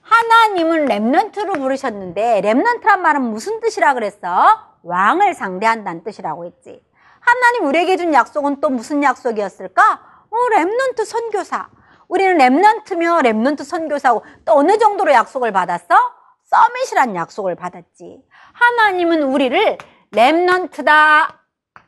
하나님은 0.01 0.85
remnant로 0.85 1.59
부르셨는데 1.59 2.41
remnant란 2.41 2.99
말은 2.99 3.21
무슨 3.21 3.59
뜻이라 3.61 3.93
그랬어? 3.93 4.59
왕을 4.83 5.33
상대한다는 5.33 6.03
뜻이라고 6.03 6.45
했지. 6.45 6.83
하나님 7.19 7.65
우리에게 7.65 7.97
준 7.97 8.13
약속은 8.13 8.59
또 8.59 8.69
무슨 8.69 9.01
약속이었을까? 9.01 10.01
어, 10.29 10.35
remnant 10.55 11.05
선교사. 11.05 11.69
우리는 12.07 12.37
remnant며 12.37 13.23
remnant 13.23 13.63
선교사고 13.63 14.23
또 14.45 14.53
어느 14.53 14.77
정도로 14.77 15.11
약속을 15.13 15.51
받았어? 15.51 15.95
summit이란 16.43 17.15
약속을 17.15 17.55
받았지. 17.55 18.21
하나님은 18.53 19.23
우리를 19.23 19.77
remnant다. 20.11 21.33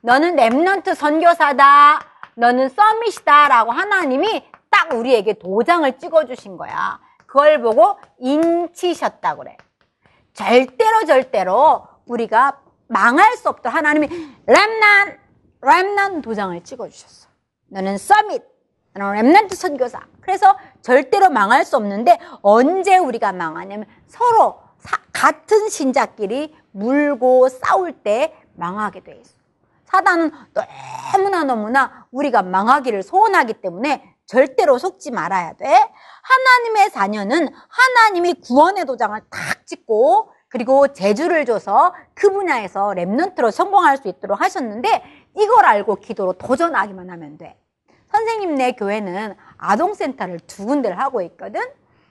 너는 0.02 0.36
remnant 0.36 0.96
선교사다. 0.96 2.15
너는 2.36 2.70
summit이다라고 2.70 3.72
하나님이 3.72 4.44
딱 4.70 4.94
우리에게 4.94 5.34
도장을 5.34 5.98
찍어주신 5.98 6.58
거야. 6.58 7.00
그걸 7.26 7.62
보고 7.62 7.98
인치셨다 8.20 9.36
그래. 9.36 9.58
절대로 10.34 11.06
절대로 11.06 11.88
우리가 12.06 12.60
망할 12.88 13.36
수 13.38 13.50
없다. 13.50 13.70
하나님이 13.70 14.08
랩난 14.46 15.18
랩난 15.62 16.22
도장을 16.22 16.62
찍어주셨어. 16.64 17.28
너는 17.68 17.98
서밋, 17.98 18.44
너는 18.94 19.22
랩난트 19.22 19.56
선교사. 19.56 20.02
그래서 20.22 20.58
절대로 20.82 21.30
망할 21.30 21.66
수 21.66 21.78
없는데 21.78 22.20
언제 22.42 22.98
우리가 22.98 23.32
망하냐면 23.32 23.88
서로 24.08 24.60
사, 24.78 24.98
같은 25.12 25.70
신자끼리 25.70 26.56
물고 26.72 27.50
싸울 27.50 27.94
때 27.94 28.36
망하게 28.54 29.02
돼 29.02 29.16
있어. 29.16 29.45
사단은 29.96 30.32
너무나 31.14 31.44
너무나 31.46 32.08
우리가 32.12 32.42
망하기를 32.42 33.02
소원하기 33.02 33.62
때문에 33.62 34.16
절대로 34.26 34.78
속지 34.78 35.12
말아야 35.12 35.54
돼. 35.54 35.66
하나님의 36.22 36.92
자녀는 36.92 37.48
하나님이 37.70 38.34
구원의 38.42 38.86
도장을 38.86 39.18
탁 39.30 39.66
찍고 39.66 40.32
그리고 40.50 40.92
재주를 40.92 41.46
줘서 41.46 41.94
그 42.14 42.30
분야에서 42.30 42.90
랩런트로 42.90 43.52
성공할 43.52 43.98
수 43.98 44.10
있도록 44.10 44.42
하셨는데 44.42 45.04
이걸 45.38 45.66
알고 45.66 45.96
기도로 45.96 46.34
도전하기만 46.34 47.10
하면 47.12 47.38
돼. 47.38 47.58
선생님 48.12 48.56
네 48.56 48.74
교회는 48.74 49.36
아동센터를 49.58 50.40
두 50.42 50.66
군데를 50.66 51.00
하고 51.00 51.22
있거든. 51.22 51.62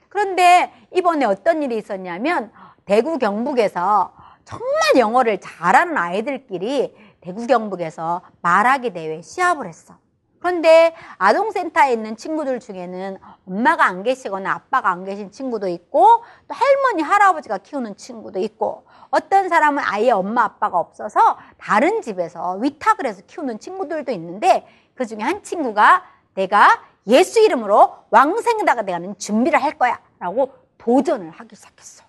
그런데 0.09 0.71
이번에 0.91 1.25
어떤 1.25 1.61
일이 1.61 1.77
있었냐면 1.77 2.51
대구 2.85 3.19
경북에서 3.19 4.13
정말 4.45 4.69
영어를 4.97 5.39
잘하는 5.39 5.97
아이들끼리 5.97 6.95
대구 7.25 7.47
경북에서 7.47 8.21
말하기 8.41 8.93
대회 8.93 9.19
시합을 9.19 9.67
했어. 9.67 9.95
그런데 10.39 10.93
아동센터에 11.17 11.91
있는 11.91 12.15
친구들 12.15 12.59
중에는 12.59 13.17
엄마가 13.47 13.83
안 13.83 14.03
계시거나 14.03 14.51
아빠가 14.51 14.91
안 14.91 15.03
계신 15.03 15.31
친구도 15.31 15.67
있고 15.69 16.23
또 16.47 16.53
할머니, 16.53 17.01
할아버지가 17.01 17.57
키우는 17.57 17.97
친구도 17.97 18.37
있고 18.41 18.85
어떤 19.09 19.49
사람은 19.49 19.81
아예 19.83 20.11
엄마, 20.11 20.43
아빠가 20.43 20.77
없어서 20.77 21.39
다른 21.57 22.03
집에서 22.03 22.57
위탁을 22.57 23.07
해서 23.07 23.23
키우는 23.25 23.57
친구들도 23.57 24.11
있는데 24.11 24.67
그 24.93 25.07
중에 25.07 25.21
한 25.21 25.41
친구가 25.41 26.05
내가 26.35 26.83
예수 27.07 27.39
이름으로 27.39 27.95
왕생다가 28.11 28.83
되는 28.83 29.17
준비를 29.17 29.63
할 29.63 29.79
거야 29.79 29.99
라고 30.19 30.53
도전을 30.77 31.31
하기 31.31 31.55
시작했어. 31.55 32.03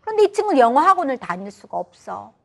그런데 0.00 0.24
이 0.24 0.32
친구는 0.32 0.58
영어 0.58 0.80
학원을 0.80 1.18
다닐 1.18 1.50
수가 1.50 1.76
없어. 1.76 2.39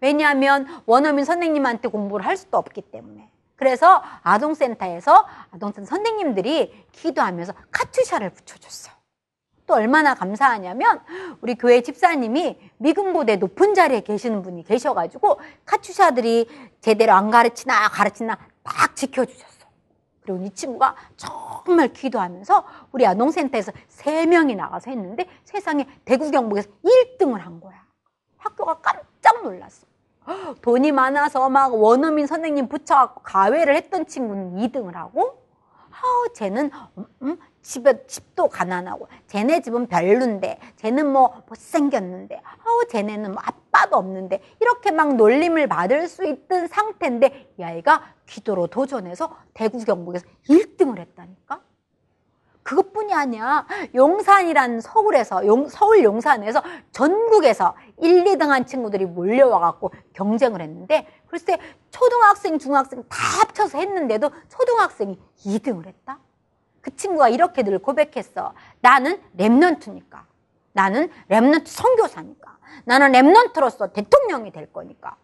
왜냐하면 0.00 0.66
원어민 0.86 1.24
선생님한테 1.24 1.88
공부를 1.88 2.26
할 2.26 2.36
수도 2.36 2.58
없기 2.58 2.82
때문에. 2.82 3.30
그래서 3.56 4.02
아동센터에서 4.22 5.26
아동센터 5.50 5.86
선생님들이 5.88 6.86
기도하면서 6.92 7.52
카투샤를 7.70 8.30
붙여줬어. 8.30 8.90
또 9.66 9.74
얼마나 9.74 10.14
감사하냐면 10.14 11.00
우리 11.42 11.54
교회 11.54 11.80
집사님이 11.82 12.58
미군 12.78 13.12
부대 13.12 13.36
높은 13.36 13.74
자리에 13.74 14.00
계시는 14.00 14.42
분이 14.42 14.64
계셔가지고 14.64 15.40
카투샤들이 15.64 16.48
제대로 16.80 17.12
안 17.12 17.30
가르치나 17.30 17.88
가르치나 17.90 18.36
딱 18.64 18.96
지켜주셨어. 18.96 19.68
그리고 20.22 20.42
이 20.42 20.50
친구가 20.50 20.96
정말 21.16 21.92
기도하면서 21.92 22.64
우리 22.92 23.06
아동센터에서 23.06 23.72
세 23.88 24.26
명이 24.26 24.56
나가서 24.56 24.90
했는데 24.90 25.28
세상에 25.44 25.86
대구 26.04 26.30
경북에서 26.30 26.68
1등을 26.84 27.38
한 27.38 27.60
거야. 27.60 27.84
학교가 28.38 28.80
깜짝 28.80 28.99
놀랐어. 29.50 29.86
돈이 30.62 30.92
많아서 30.92 31.48
막 31.48 31.74
원어민 31.74 32.26
선생님 32.26 32.68
붙여갖고 32.68 33.22
가회를 33.22 33.74
했던 33.74 34.06
친구는 34.06 34.56
2등을 34.56 34.94
하고, 34.94 35.42
아우, 35.90 36.32
쟤는, 36.34 36.70
음, 36.98 37.06
음, 37.22 37.38
집에, 37.62 38.06
집도 38.06 38.48
가난하고, 38.48 39.08
쟤네 39.26 39.60
집은 39.60 39.86
별론데, 39.86 40.58
쟤는 40.76 41.12
뭐 41.12 41.42
못생겼는데, 41.48 42.40
아우, 42.64 42.86
쟤네는 42.88 43.32
뭐 43.32 43.42
아빠도 43.44 43.96
없는데, 43.96 44.40
이렇게 44.60 44.92
막 44.92 45.16
놀림을 45.16 45.66
받을 45.66 46.08
수 46.08 46.24
있던 46.24 46.68
상태인데, 46.68 47.54
이 47.58 47.62
아이가 47.62 48.14
기도로 48.26 48.68
도전해서 48.68 49.36
대구 49.52 49.84
경북에서 49.84 50.24
1등을 50.48 50.98
했다니까? 50.98 51.60
그것뿐이 52.70 53.12
아니야. 53.12 53.66
용산이란 53.96 54.80
서울에서, 54.80 55.44
용, 55.46 55.68
서울 55.68 56.04
용산에서 56.04 56.62
전국에서 56.92 57.74
1, 57.98 58.24
2등 58.24 58.46
한 58.46 58.64
친구들이 58.64 59.06
몰려와 59.06 59.58
갖고 59.58 59.90
경쟁을 60.12 60.60
했는데, 60.60 61.08
글쎄, 61.26 61.58
초등학생, 61.90 62.60
중학생 62.60 63.02
다 63.08 63.16
합쳐서 63.40 63.78
했는데도 63.78 64.30
초등학생이 64.48 65.18
2등을 65.44 65.86
했다? 65.86 66.20
그 66.80 66.94
친구가 66.94 67.28
이렇게 67.28 67.64
늘 67.64 67.80
고백했어. 67.80 68.54
나는 68.80 69.20
remnant니까. 69.36 70.20
나는 70.72 71.10
remnant 71.28 71.66
선교사니까. 71.66 72.56
나는 72.84 73.10
remnant로서 73.10 73.92
대통령이 73.92 74.52
될 74.52 74.72
거니까. 74.72 75.16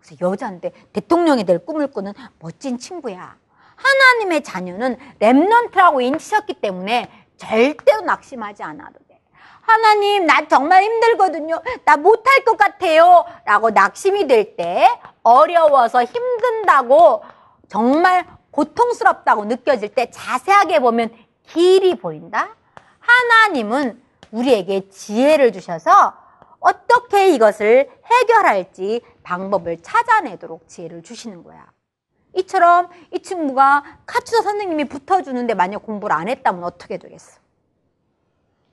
그래서 0.00 0.16
여자인데 0.20 0.72
대통령이 0.92 1.44
될 1.44 1.64
꿈을 1.64 1.92
꾸는 1.92 2.12
멋진 2.40 2.76
친구야. 2.76 3.36
하나님의 3.78 4.42
자녀는 4.42 4.98
랩넌트라고 5.20 6.02
인치셨기 6.02 6.54
때문에 6.54 7.10
절대로 7.36 8.02
낙심하지 8.02 8.62
않아도 8.62 8.98
돼. 9.08 9.20
하나님, 9.60 10.26
나 10.26 10.46
정말 10.48 10.82
힘들거든요. 10.82 11.62
나 11.84 11.96
못할 11.96 12.44
것 12.44 12.56
같아요. 12.56 13.24
라고 13.44 13.70
낙심이 13.70 14.26
될 14.26 14.56
때, 14.56 14.88
어려워서 15.22 16.04
힘든다고, 16.04 17.22
정말 17.68 18.26
고통스럽다고 18.50 19.44
느껴질 19.44 19.94
때 19.94 20.10
자세하게 20.10 20.80
보면 20.80 21.14
길이 21.46 21.96
보인다? 21.96 22.56
하나님은 22.98 24.02
우리에게 24.32 24.88
지혜를 24.88 25.52
주셔서 25.52 26.14
어떻게 26.60 27.28
이것을 27.34 27.90
해결할지 28.04 29.02
방법을 29.22 29.82
찾아내도록 29.82 30.66
지혜를 30.66 31.02
주시는 31.02 31.44
거야. 31.44 31.66
이처럼 32.34 32.88
이 33.12 33.20
친구가 33.20 34.00
카투사 34.06 34.42
선생님이 34.42 34.84
붙어주는데 34.84 35.54
만약 35.54 35.84
공부를 35.84 36.14
안 36.14 36.28
했다면 36.28 36.64
어떻게 36.64 36.98
되겠어? 36.98 37.40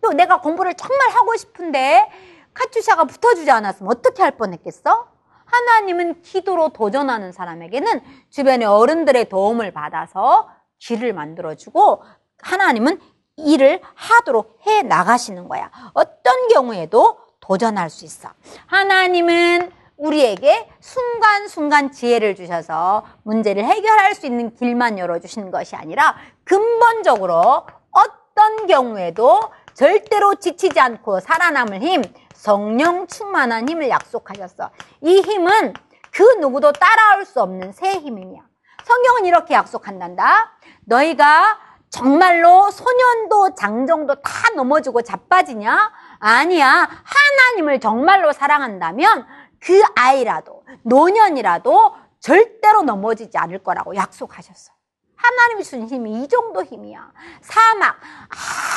또 0.02 0.12
내가 0.14 0.42
공부를 0.42 0.76
정말 0.76 1.10
하고 1.10 1.36
싶은데 1.36 2.10
카투샤가 2.54 3.06
붙어주지 3.06 3.50
않았으면 3.50 3.92
어떻게 3.92 4.22
할 4.22 4.32
뻔했겠어? 4.38 5.10
하나님은 5.46 6.22
기도로 6.22 6.70
도전하는 6.70 7.32
사람에게는 7.32 8.02
주변의 8.30 8.68
어른들의 8.68 9.30
도움을 9.30 9.72
받아서 9.72 10.50
길을 10.80 11.14
만들어주고 11.14 12.04
하나님은 12.42 13.00
일을 13.38 13.82
하도록 13.94 14.60
해 14.66 14.82
나가시는 14.82 15.48
거야. 15.48 15.72
어떤 15.94 16.48
경우에도 16.48 17.20
도전할 17.40 17.90
수 17.90 18.06
있어. 18.06 18.30
하나님은 18.68 19.72
우리에게 19.98 20.70
순간순간 20.80 21.92
지혜를 21.92 22.36
주셔서 22.36 23.06
문제를 23.24 23.64
해결할 23.64 24.16
수 24.16 24.26
있는 24.26 24.54
길만 24.54 25.00
열어주시는 25.00 25.52
것이 25.52 25.76
아니라 25.76 26.16
근본적으로 26.44 27.66
어떤 27.92 28.68
경우에도 28.68 29.40
절대로 29.74 30.36
지치지 30.36 30.80
않고 30.80 31.20
살아남을 31.20 31.82
힘, 31.82 32.02
성령 32.34 33.08
충만한 33.08 33.68
힘을 33.68 33.90
약속하셨어. 33.90 34.70
이 35.02 35.22
힘은 35.22 35.74
그 36.12 36.24
누구도 36.40 36.72
따라올 36.72 37.26
수 37.26 37.42
없는 37.42 37.72
새 37.74 37.94
힘이야. 37.94 38.42
성경은 38.84 39.26
이렇게 39.26 39.54
약속한단다. 39.54 40.52
너희가 40.86 41.58
정말로 41.90 42.70
소년도 42.72 43.56
장정도 43.56 44.16
다 44.16 44.50
넘어지고 44.56 45.02
자빠지냐? 45.02 45.92
아니야. 46.20 46.90
하나님을 47.04 47.80
정말로 47.80 48.32
사랑한다면 48.34 49.26
그 49.60 49.82
아이라도 49.96 50.64
노년이라도 50.84 51.96
절대로 52.20 52.82
넘어지지 52.84 53.38
않을 53.38 53.60
거라고 53.64 53.96
약속하셨어요. 53.96 54.76
하나님이 55.16 55.64
주신 55.64 55.88
힘이 55.88 56.24
이 56.24 56.28
정도 56.28 56.64
힘이야. 56.64 57.12
사막, 57.42 58.00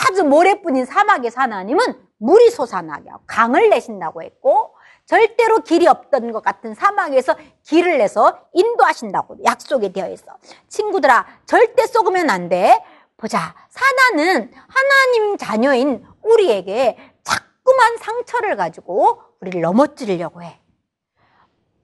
아주 0.08 0.24
모래뿐인 0.24 0.86
사막에서 0.86 1.40
하나님은 1.42 2.08
물이 2.18 2.50
솟아나게 2.50 3.10
하고 3.10 3.22
강을 3.26 3.70
내신다고 3.70 4.22
했고 4.22 4.74
절대로 5.06 5.60
길이 5.60 5.86
없던 5.86 6.32
것 6.32 6.42
같은 6.42 6.74
사막에서 6.74 7.34
길을 7.64 7.98
내서 7.98 8.40
인도하신다고 8.52 9.38
약속이 9.44 9.92
되어 9.92 10.10
있어. 10.10 10.26
친구들아, 10.68 11.26
절대 11.46 11.86
쏘으면 11.86 12.28
안 12.28 12.48
돼. 12.48 12.82
보자. 13.16 13.54
사단은 13.70 14.52
하나님 14.68 15.36
자녀인 15.38 16.06
우리에게 16.22 16.96
자꾸만 17.24 17.96
상처를 17.98 18.56
가지고 18.56 19.22
우리를 19.40 19.60
넘어뜨리려고 19.60 20.42
해. 20.42 20.60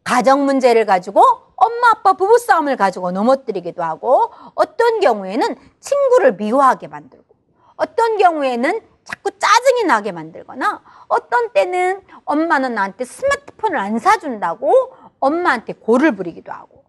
가정 0.05 0.45
문제를 0.45 0.85
가지고 0.85 1.23
엄마 1.57 1.91
아빠 1.93 2.13
부부 2.13 2.39
싸움을 2.39 2.77
가지고 2.77 3.11
넘어뜨리기도 3.11 3.83
하고 3.83 4.31
어떤 4.55 5.01
경우에는 5.01 5.57
친구를 5.81 6.35
미워하게 6.35 6.89
만들고 6.89 7.25
어떤 7.77 8.19
경우에는 8.19 8.81
자꾸 9.05 9.31
짜증이 9.39 9.85
나게 9.85 10.13
만들거나 10.13 10.83
어떤 11.09 11.53
때는 11.53 12.03
엄마는 12.25 12.75
나한테 12.75 13.05
스마트폰을 13.05 13.79
안 13.79 13.99
사준다고 13.99 14.95
엄마한테 15.21 15.73
고를 15.75 16.15
부리기도 16.15 16.53
하고 16.53 16.85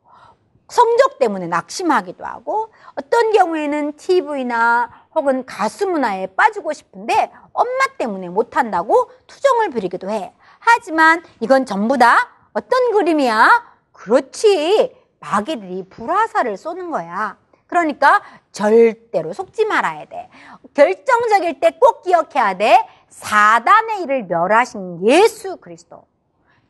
성적 0.68 1.20
때문에 1.20 1.48
낙심하기도 1.48 2.26
하고 2.26 2.74
어떤 2.96 3.32
경우에는 3.32 3.94
TV나 3.94 4.90
혹은 5.14 5.46
가수 5.46 5.88
문화에 5.88 6.28
빠지고 6.28 6.74
싶은데 6.74 7.32
엄마 7.54 7.86
때문에 7.98 8.30
못한다고 8.30 9.10
투정을 9.28 9.70
부리기도 9.70 10.10
해. 10.10 10.34
하지만 10.60 11.24
이건 11.40 11.66
전부 11.66 11.98
다 11.98 12.35
어떤 12.56 12.92
그림이야? 12.94 13.76
그렇지. 13.92 14.96
마귀들이 15.20 15.88
불화살을 15.90 16.56
쏘는 16.58 16.90
거야. 16.90 17.38
그러니까 17.68 18.22
절대로 18.52 19.34
속지 19.34 19.66
말아야 19.66 20.06
돼. 20.06 20.30
결정적일 20.74 21.60
때 21.60 21.72
꼭 21.80 22.02
기억해야 22.04 22.56
돼. 22.58 22.88
사단의 23.10 24.04
일을 24.04 24.24
멸하신 24.26 25.06
예수 25.06 25.58
그리스도. 25.58 26.06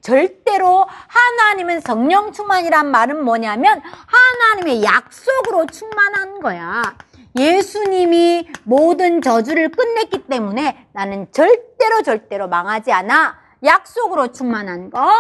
절대로 0.01 0.85
하나님은 1.07 1.81
성령 1.81 2.31
충만이란 2.31 2.87
말은 2.89 3.23
뭐냐면 3.23 3.81
하나님의 4.07 4.83
약속으로 4.83 5.65
충만한 5.67 6.39
거야. 6.39 6.95
예수님이 7.37 8.47
모든 8.63 9.21
저주를 9.21 9.69
끝냈기 9.69 10.25
때문에 10.27 10.87
나는 10.93 11.31
절대로 11.31 12.01
절대로 12.03 12.47
망하지 12.47 12.91
않아. 12.91 13.45
약속으로 13.63 14.31
충만한 14.31 14.89
거, 14.91 15.11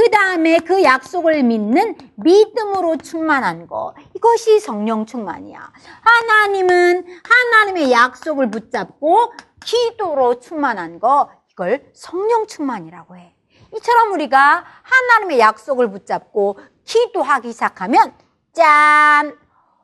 그 0.00 0.10
다음에 0.10 0.60
그 0.60 0.82
약속을 0.82 1.42
믿는 1.42 1.94
믿음으로 2.14 2.96
충만한 2.96 3.66
거. 3.66 3.94
이것이 4.16 4.58
성령 4.58 5.04
충만이야. 5.04 5.72
하나님은 6.00 7.06
하나님의 7.22 7.92
약속을 7.92 8.50
붙잡고 8.50 9.34
기도로 9.62 10.40
충만한 10.40 11.00
거, 11.00 11.30
이걸 11.50 11.84
성령 11.92 12.46
충만이라고 12.46 13.16
해. 13.18 13.34
이처럼 13.76 14.12
우리가 14.12 14.64
하나님의 14.80 15.38
약속을 15.38 15.90
붙잡고 15.90 16.58
기도하기 16.86 17.52
시작하면, 17.52 18.14
짠! 18.54 19.36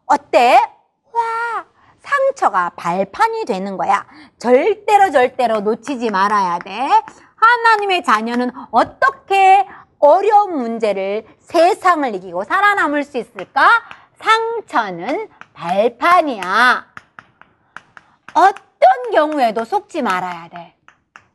어때? 0.06 0.58
와! 1.12 1.66
상처가 2.00 2.70
발판이 2.70 3.44
되는 3.44 3.76
거야. 3.76 4.06
절대로 4.38 5.10
절대로 5.10 5.60
놓치지 5.60 6.08
말아야 6.08 6.58
돼. 6.60 6.88
하나님의 7.36 8.02
자녀는 8.02 8.50
어떻게 8.70 9.66
어려운 9.98 10.56
문제를 10.56 11.26
세상을 11.38 12.14
이기고 12.14 12.44
살아남을 12.44 13.04
수 13.04 13.18
있을까? 13.18 13.68
상처는 14.14 15.28
발판이야. 15.54 16.86
어떤 18.34 19.10
경우에도 19.12 19.64
속지 19.64 20.02
말아야 20.02 20.48
돼. 20.48 20.74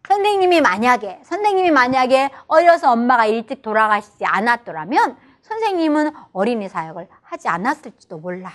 선생님이 0.07 0.61
만약에, 0.61 1.21
선생님이 1.23 1.71
만약에 1.71 2.29
어려서 2.47 2.91
엄마가 2.91 3.25
일찍 3.25 3.61
돌아가시지 3.61 4.25
않았더라면 4.25 5.17
선생님은 5.41 6.11
어린이 6.33 6.67
사역을 6.67 7.07
하지 7.21 7.47
않았을지도 7.47 8.17
몰라. 8.17 8.51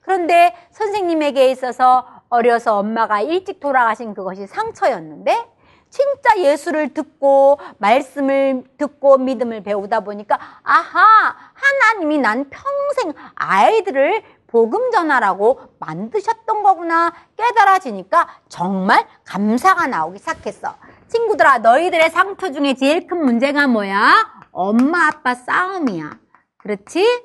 그런데 0.00 0.54
선생님에게 0.70 1.50
있어서 1.50 2.06
어려서 2.28 2.78
엄마가 2.78 3.20
일찍 3.22 3.58
돌아가신 3.58 4.14
그것이 4.14 4.46
상처였는데 4.46 5.55
진짜 5.90 6.38
예수를 6.38 6.92
듣고 6.92 7.58
말씀을 7.78 8.64
듣고 8.76 9.18
믿음을 9.18 9.62
배우다 9.62 10.00
보니까 10.00 10.38
아하 10.62 11.34
하나님이 11.54 12.18
난 12.18 12.50
평생 12.50 13.12
아이들을 13.34 14.22
복음 14.46 14.90
전하라고 14.90 15.60
만드셨던 15.78 16.62
거구나 16.62 17.12
깨달아지니까 17.36 18.28
정말 18.48 19.06
감사가 19.24 19.86
나오기 19.86 20.18
시작했어. 20.18 20.74
친구들아 21.08 21.58
너희들의 21.58 22.10
상처 22.10 22.52
중에 22.52 22.74
제일 22.74 23.06
큰 23.06 23.24
문제가 23.24 23.66
뭐야? 23.66 24.34
엄마 24.52 25.08
아빠 25.08 25.34
싸움이야. 25.34 26.18
그렇지? 26.58 27.22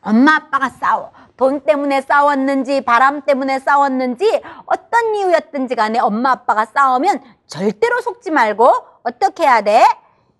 엄마 0.00 0.36
아빠가 0.36 0.68
싸워. 0.68 1.12
돈 1.40 1.60
때문에 1.62 2.02
싸웠는지 2.02 2.82
바람 2.82 3.22
때문에 3.22 3.60
싸웠는지 3.60 4.42
어떤 4.66 5.14
이유였든지 5.14 5.74
간에 5.74 5.98
엄마 5.98 6.32
아빠가 6.32 6.66
싸우면 6.66 7.22
절대로 7.46 8.02
속지 8.02 8.30
말고 8.30 8.70
어떻게 9.04 9.44
해야 9.44 9.62
돼? 9.62 9.82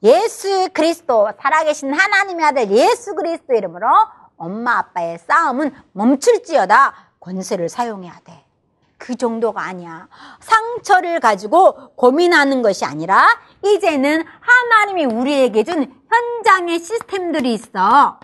예수 0.02 0.68
그리스도 0.74 1.30
살아계신 1.40 1.94
하나님의 1.94 2.44
아들 2.44 2.70
예수 2.70 3.14
그리스도 3.14 3.54
이름으로 3.54 3.86
엄마 4.36 4.76
아빠의 4.76 5.18
싸움은 5.26 5.74
멈출지어다 5.92 6.94
권세를 7.18 7.70
사용해야 7.70 8.20
돼. 8.22 8.44
그 8.98 9.16
정도가 9.16 9.62
아니야. 9.62 10.06
상처를 10.40 11.20
가지고 11.20 11.94
고민하는 11.96 12.60
것이 12.60 12.84
아니라 12.84 13.26
이제는 13.64 14.22
하나님이 14.40 15.06
우리에게 15.06 15.64
준 15.64 15.94
현장의 16.10 16.78
시스템들이 16.78 17.54
있어. 17.54 18.20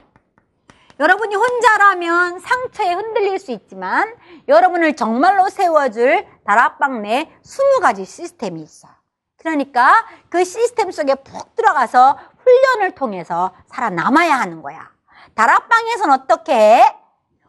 여러분이 0.98 1.34
혼자라면 1.34 2.38
상처에 2.38 2.94
흔들릴 2.94 3.38
수 3.38 3.52
있지만 3.52 4.14
여러분을 4.48 4.96
정말로 4.96 5.48
세워줄 5.48 6.26
다락방 6.46 7.02
내 7.02 7.30
20가지 7.44 8.06
시스템이 8.06 8.62
있어. 8.62 8.88
그러니까 9.36 10.06
그 10.30 10.42
시스템 10.44 10.90
속에 10.90 11.14
푹 11.16 11.54
들어가서 11.54 12.18
훈련을 12.38 12.94
통해서 12.94 13.54
살아남아야 13.66 14.34
하는 14.40 14.62
거야. 14.62 14.90
다락방에선 15.34 16.10
어떻게 16.10 16.54
해? 16.54 16.96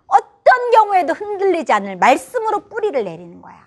어떤 0.07 0.71
경우에도 0.71 1.13
흔들리지 1.13 1.71
않을 1.71 1.95
말씀으로 1.95 2.67
뿌리를 2.67 3.01
내리는 3.01 3.41
거야. 3.41 3.65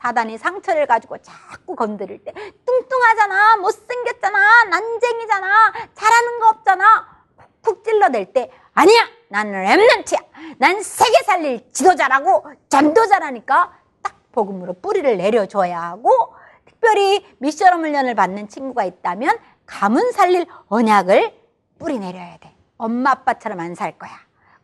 사단이 0.00 0.36
상처를 0.36 0.86
가지고 0.86 1.18
자꾸 1.18 1.74
건드릴 1.74 2.24
때 2.24 2.32
뚱뚱하잖아, 2.66 3.56
못생겼잖아, 3.58 4.64
난쟁이잖아, 4.64 5.72
잘하는 5.94 6.40
거 6.40 6.48
없잖아. 6.48 7.22
쿡쿡 7.62 7.84
찔러댈 7.84 8.32
때 8.32 8.50
아니야! 8.74 9.06
나는 9.28 9.52
랩런트야! 9.64 10.24
난 10.58 10.82
세계 10.82 11.22
살릴 11.24 11.72
지도자라고 11.72 12.44
전도자라니까 12.68 13.72
딱 14.02 14.16
복음으로 14.32 14.74
뿌리를 14.74 15.16
내려줘야 15.16 15.80
하고 15.82 16.34
특별히 16.64 17.26
미션 17.38 17.80
훈련을 17.80 18.14
받는 18.14 18.48
친구가 18.48 18.84
있다면 18.84 19.38
가문 19.66 20.10
살릴 20.12 20.46
언약을 20.68 21.38
뿌리 21.78 21.98
내려야 21.98 22.36
돼. 22.38 22.54
엄마 22.78 23.10
아빠처럼 23.12 23.60
안 23.60 23.74
살 23.74 23.98
거야. 23.98 24.10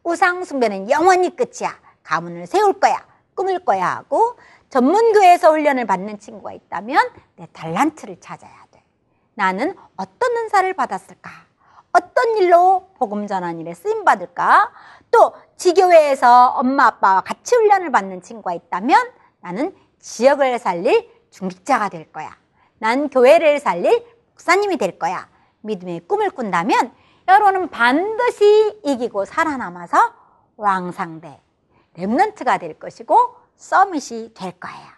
우상 0.05 0.45
숭배는 0.45 0.91
영원히 0.91 1.35
끝이야. 1.35 1.79
가문을 2.03 2.47
세울 2.47 2.81
거야. 2.81 2.97
꾸밀 3.35 3.59
거야 3.65 3.87
하고 3.97 4.37
전문교회에서 4.71 5.51
훈련을 5.51 5.87
받는 5.87 6.19
친구가 6.19 6.53
있다면 6.53 7.11
내 7.37 7.47
달란트를 7.53 8.19
찾아야 8.21 8.67
돼. 8.71 8.83
나는 9.35 9.77
어떤 9.97 10.37
은사를 10.37 10.73
받았을까? 10.75 11.31
어떤 11.93 12.37
일로 12.37 12.91
복음 12.99 13.27
전환 13.27 13.59
일에 13.59 13.75
쓰임 13.75 14.05
받을까? 14.05 14.71
또 15.11 15.35
지교회에서 15.57 16.49
엄마 16.51 16.87
아빠와 16.87 17.23
같이 17.23 17.55
훈련을 17.55 17.91
받는 17.91 18.23
친구가 18.23 18.53
있다면 18.53 19.11
나는 19.41 19.75
지역을 20.01 20.59
살릴 20.59 21.11
중직자가 21.31 21.89
될 21.89 22.13
거야. 22.13 22.37
난 22.79 23.09
교회를 23.09 23.59
살릴 23.61 24.05
목사님이 24.31 24.77
될 24.77 24.99
거야. 24.99 25.29
믿음의 25.63 26.01
꿈을 26.07 26.31
꾼다면 26.31 26.93
여러분은 27.27 27.69
반드시 27.69 28.81
이기고 28.85 29.25
살아남아서 29.25 30.13
왕상대, 30.57 31.41
랩런트가 31.97 32.61
될 32.61 32.79
것이고 32.79 33.37
서밋이 33.57 34.35
될 34.35 34.53
거예요. 34.53 34.89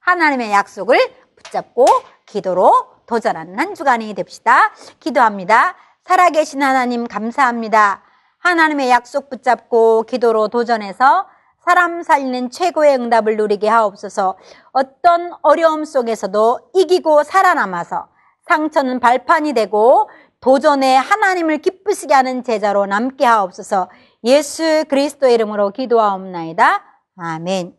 하나님의 0.00 0.50
약속을 0.50 0.98
붙잡고 1.36 1.86
기도로 2.26 2.72
도전하는 3.06 3.58
한 3.58 3.74
주간이 3.74 4.12
됩시다. 4.14 4.72
기도합니다. 5.00 5.76
살아계신 6.08 6.62
하나님 6.62 7.06
감사합니다. 7.06 8.00
하나님의 8.38 8.88
약속 8.88 9.28
붙잡고 9.28 10.04
기도로 10.04 10.48
도전해서 10.48 11.26
사람 11.58 12.02
살리는 12.02 12.48
최고의 12.48 12.94
응답을 12.94 13.36
누리게 13.36 13.68
하옵소서 13.68 14.38
어떤 14.72 15.34
어려움 15.42 15.84
속에서도 15.84 16.70
이기고 16.74 17.24
살아남아서 17.24 18.08
상처는 18.40 19.00
발판이 19.00 19.52
되고 19.52 20.08
도전에 20.40 20.96
하나님을 20.96 21.58
기쁘시게 21.58 22.14
하는 22.14 22.42
제자로 22.42 22.86
남게 22.86 23.26
하옵소서 23.26 23.90
예수 24.24 24.86
그리스도의 24.88 25.34
이름으로 25.34 25.72
기도하옵나이다. 25.72 26.84
아멘. 27.18 27.74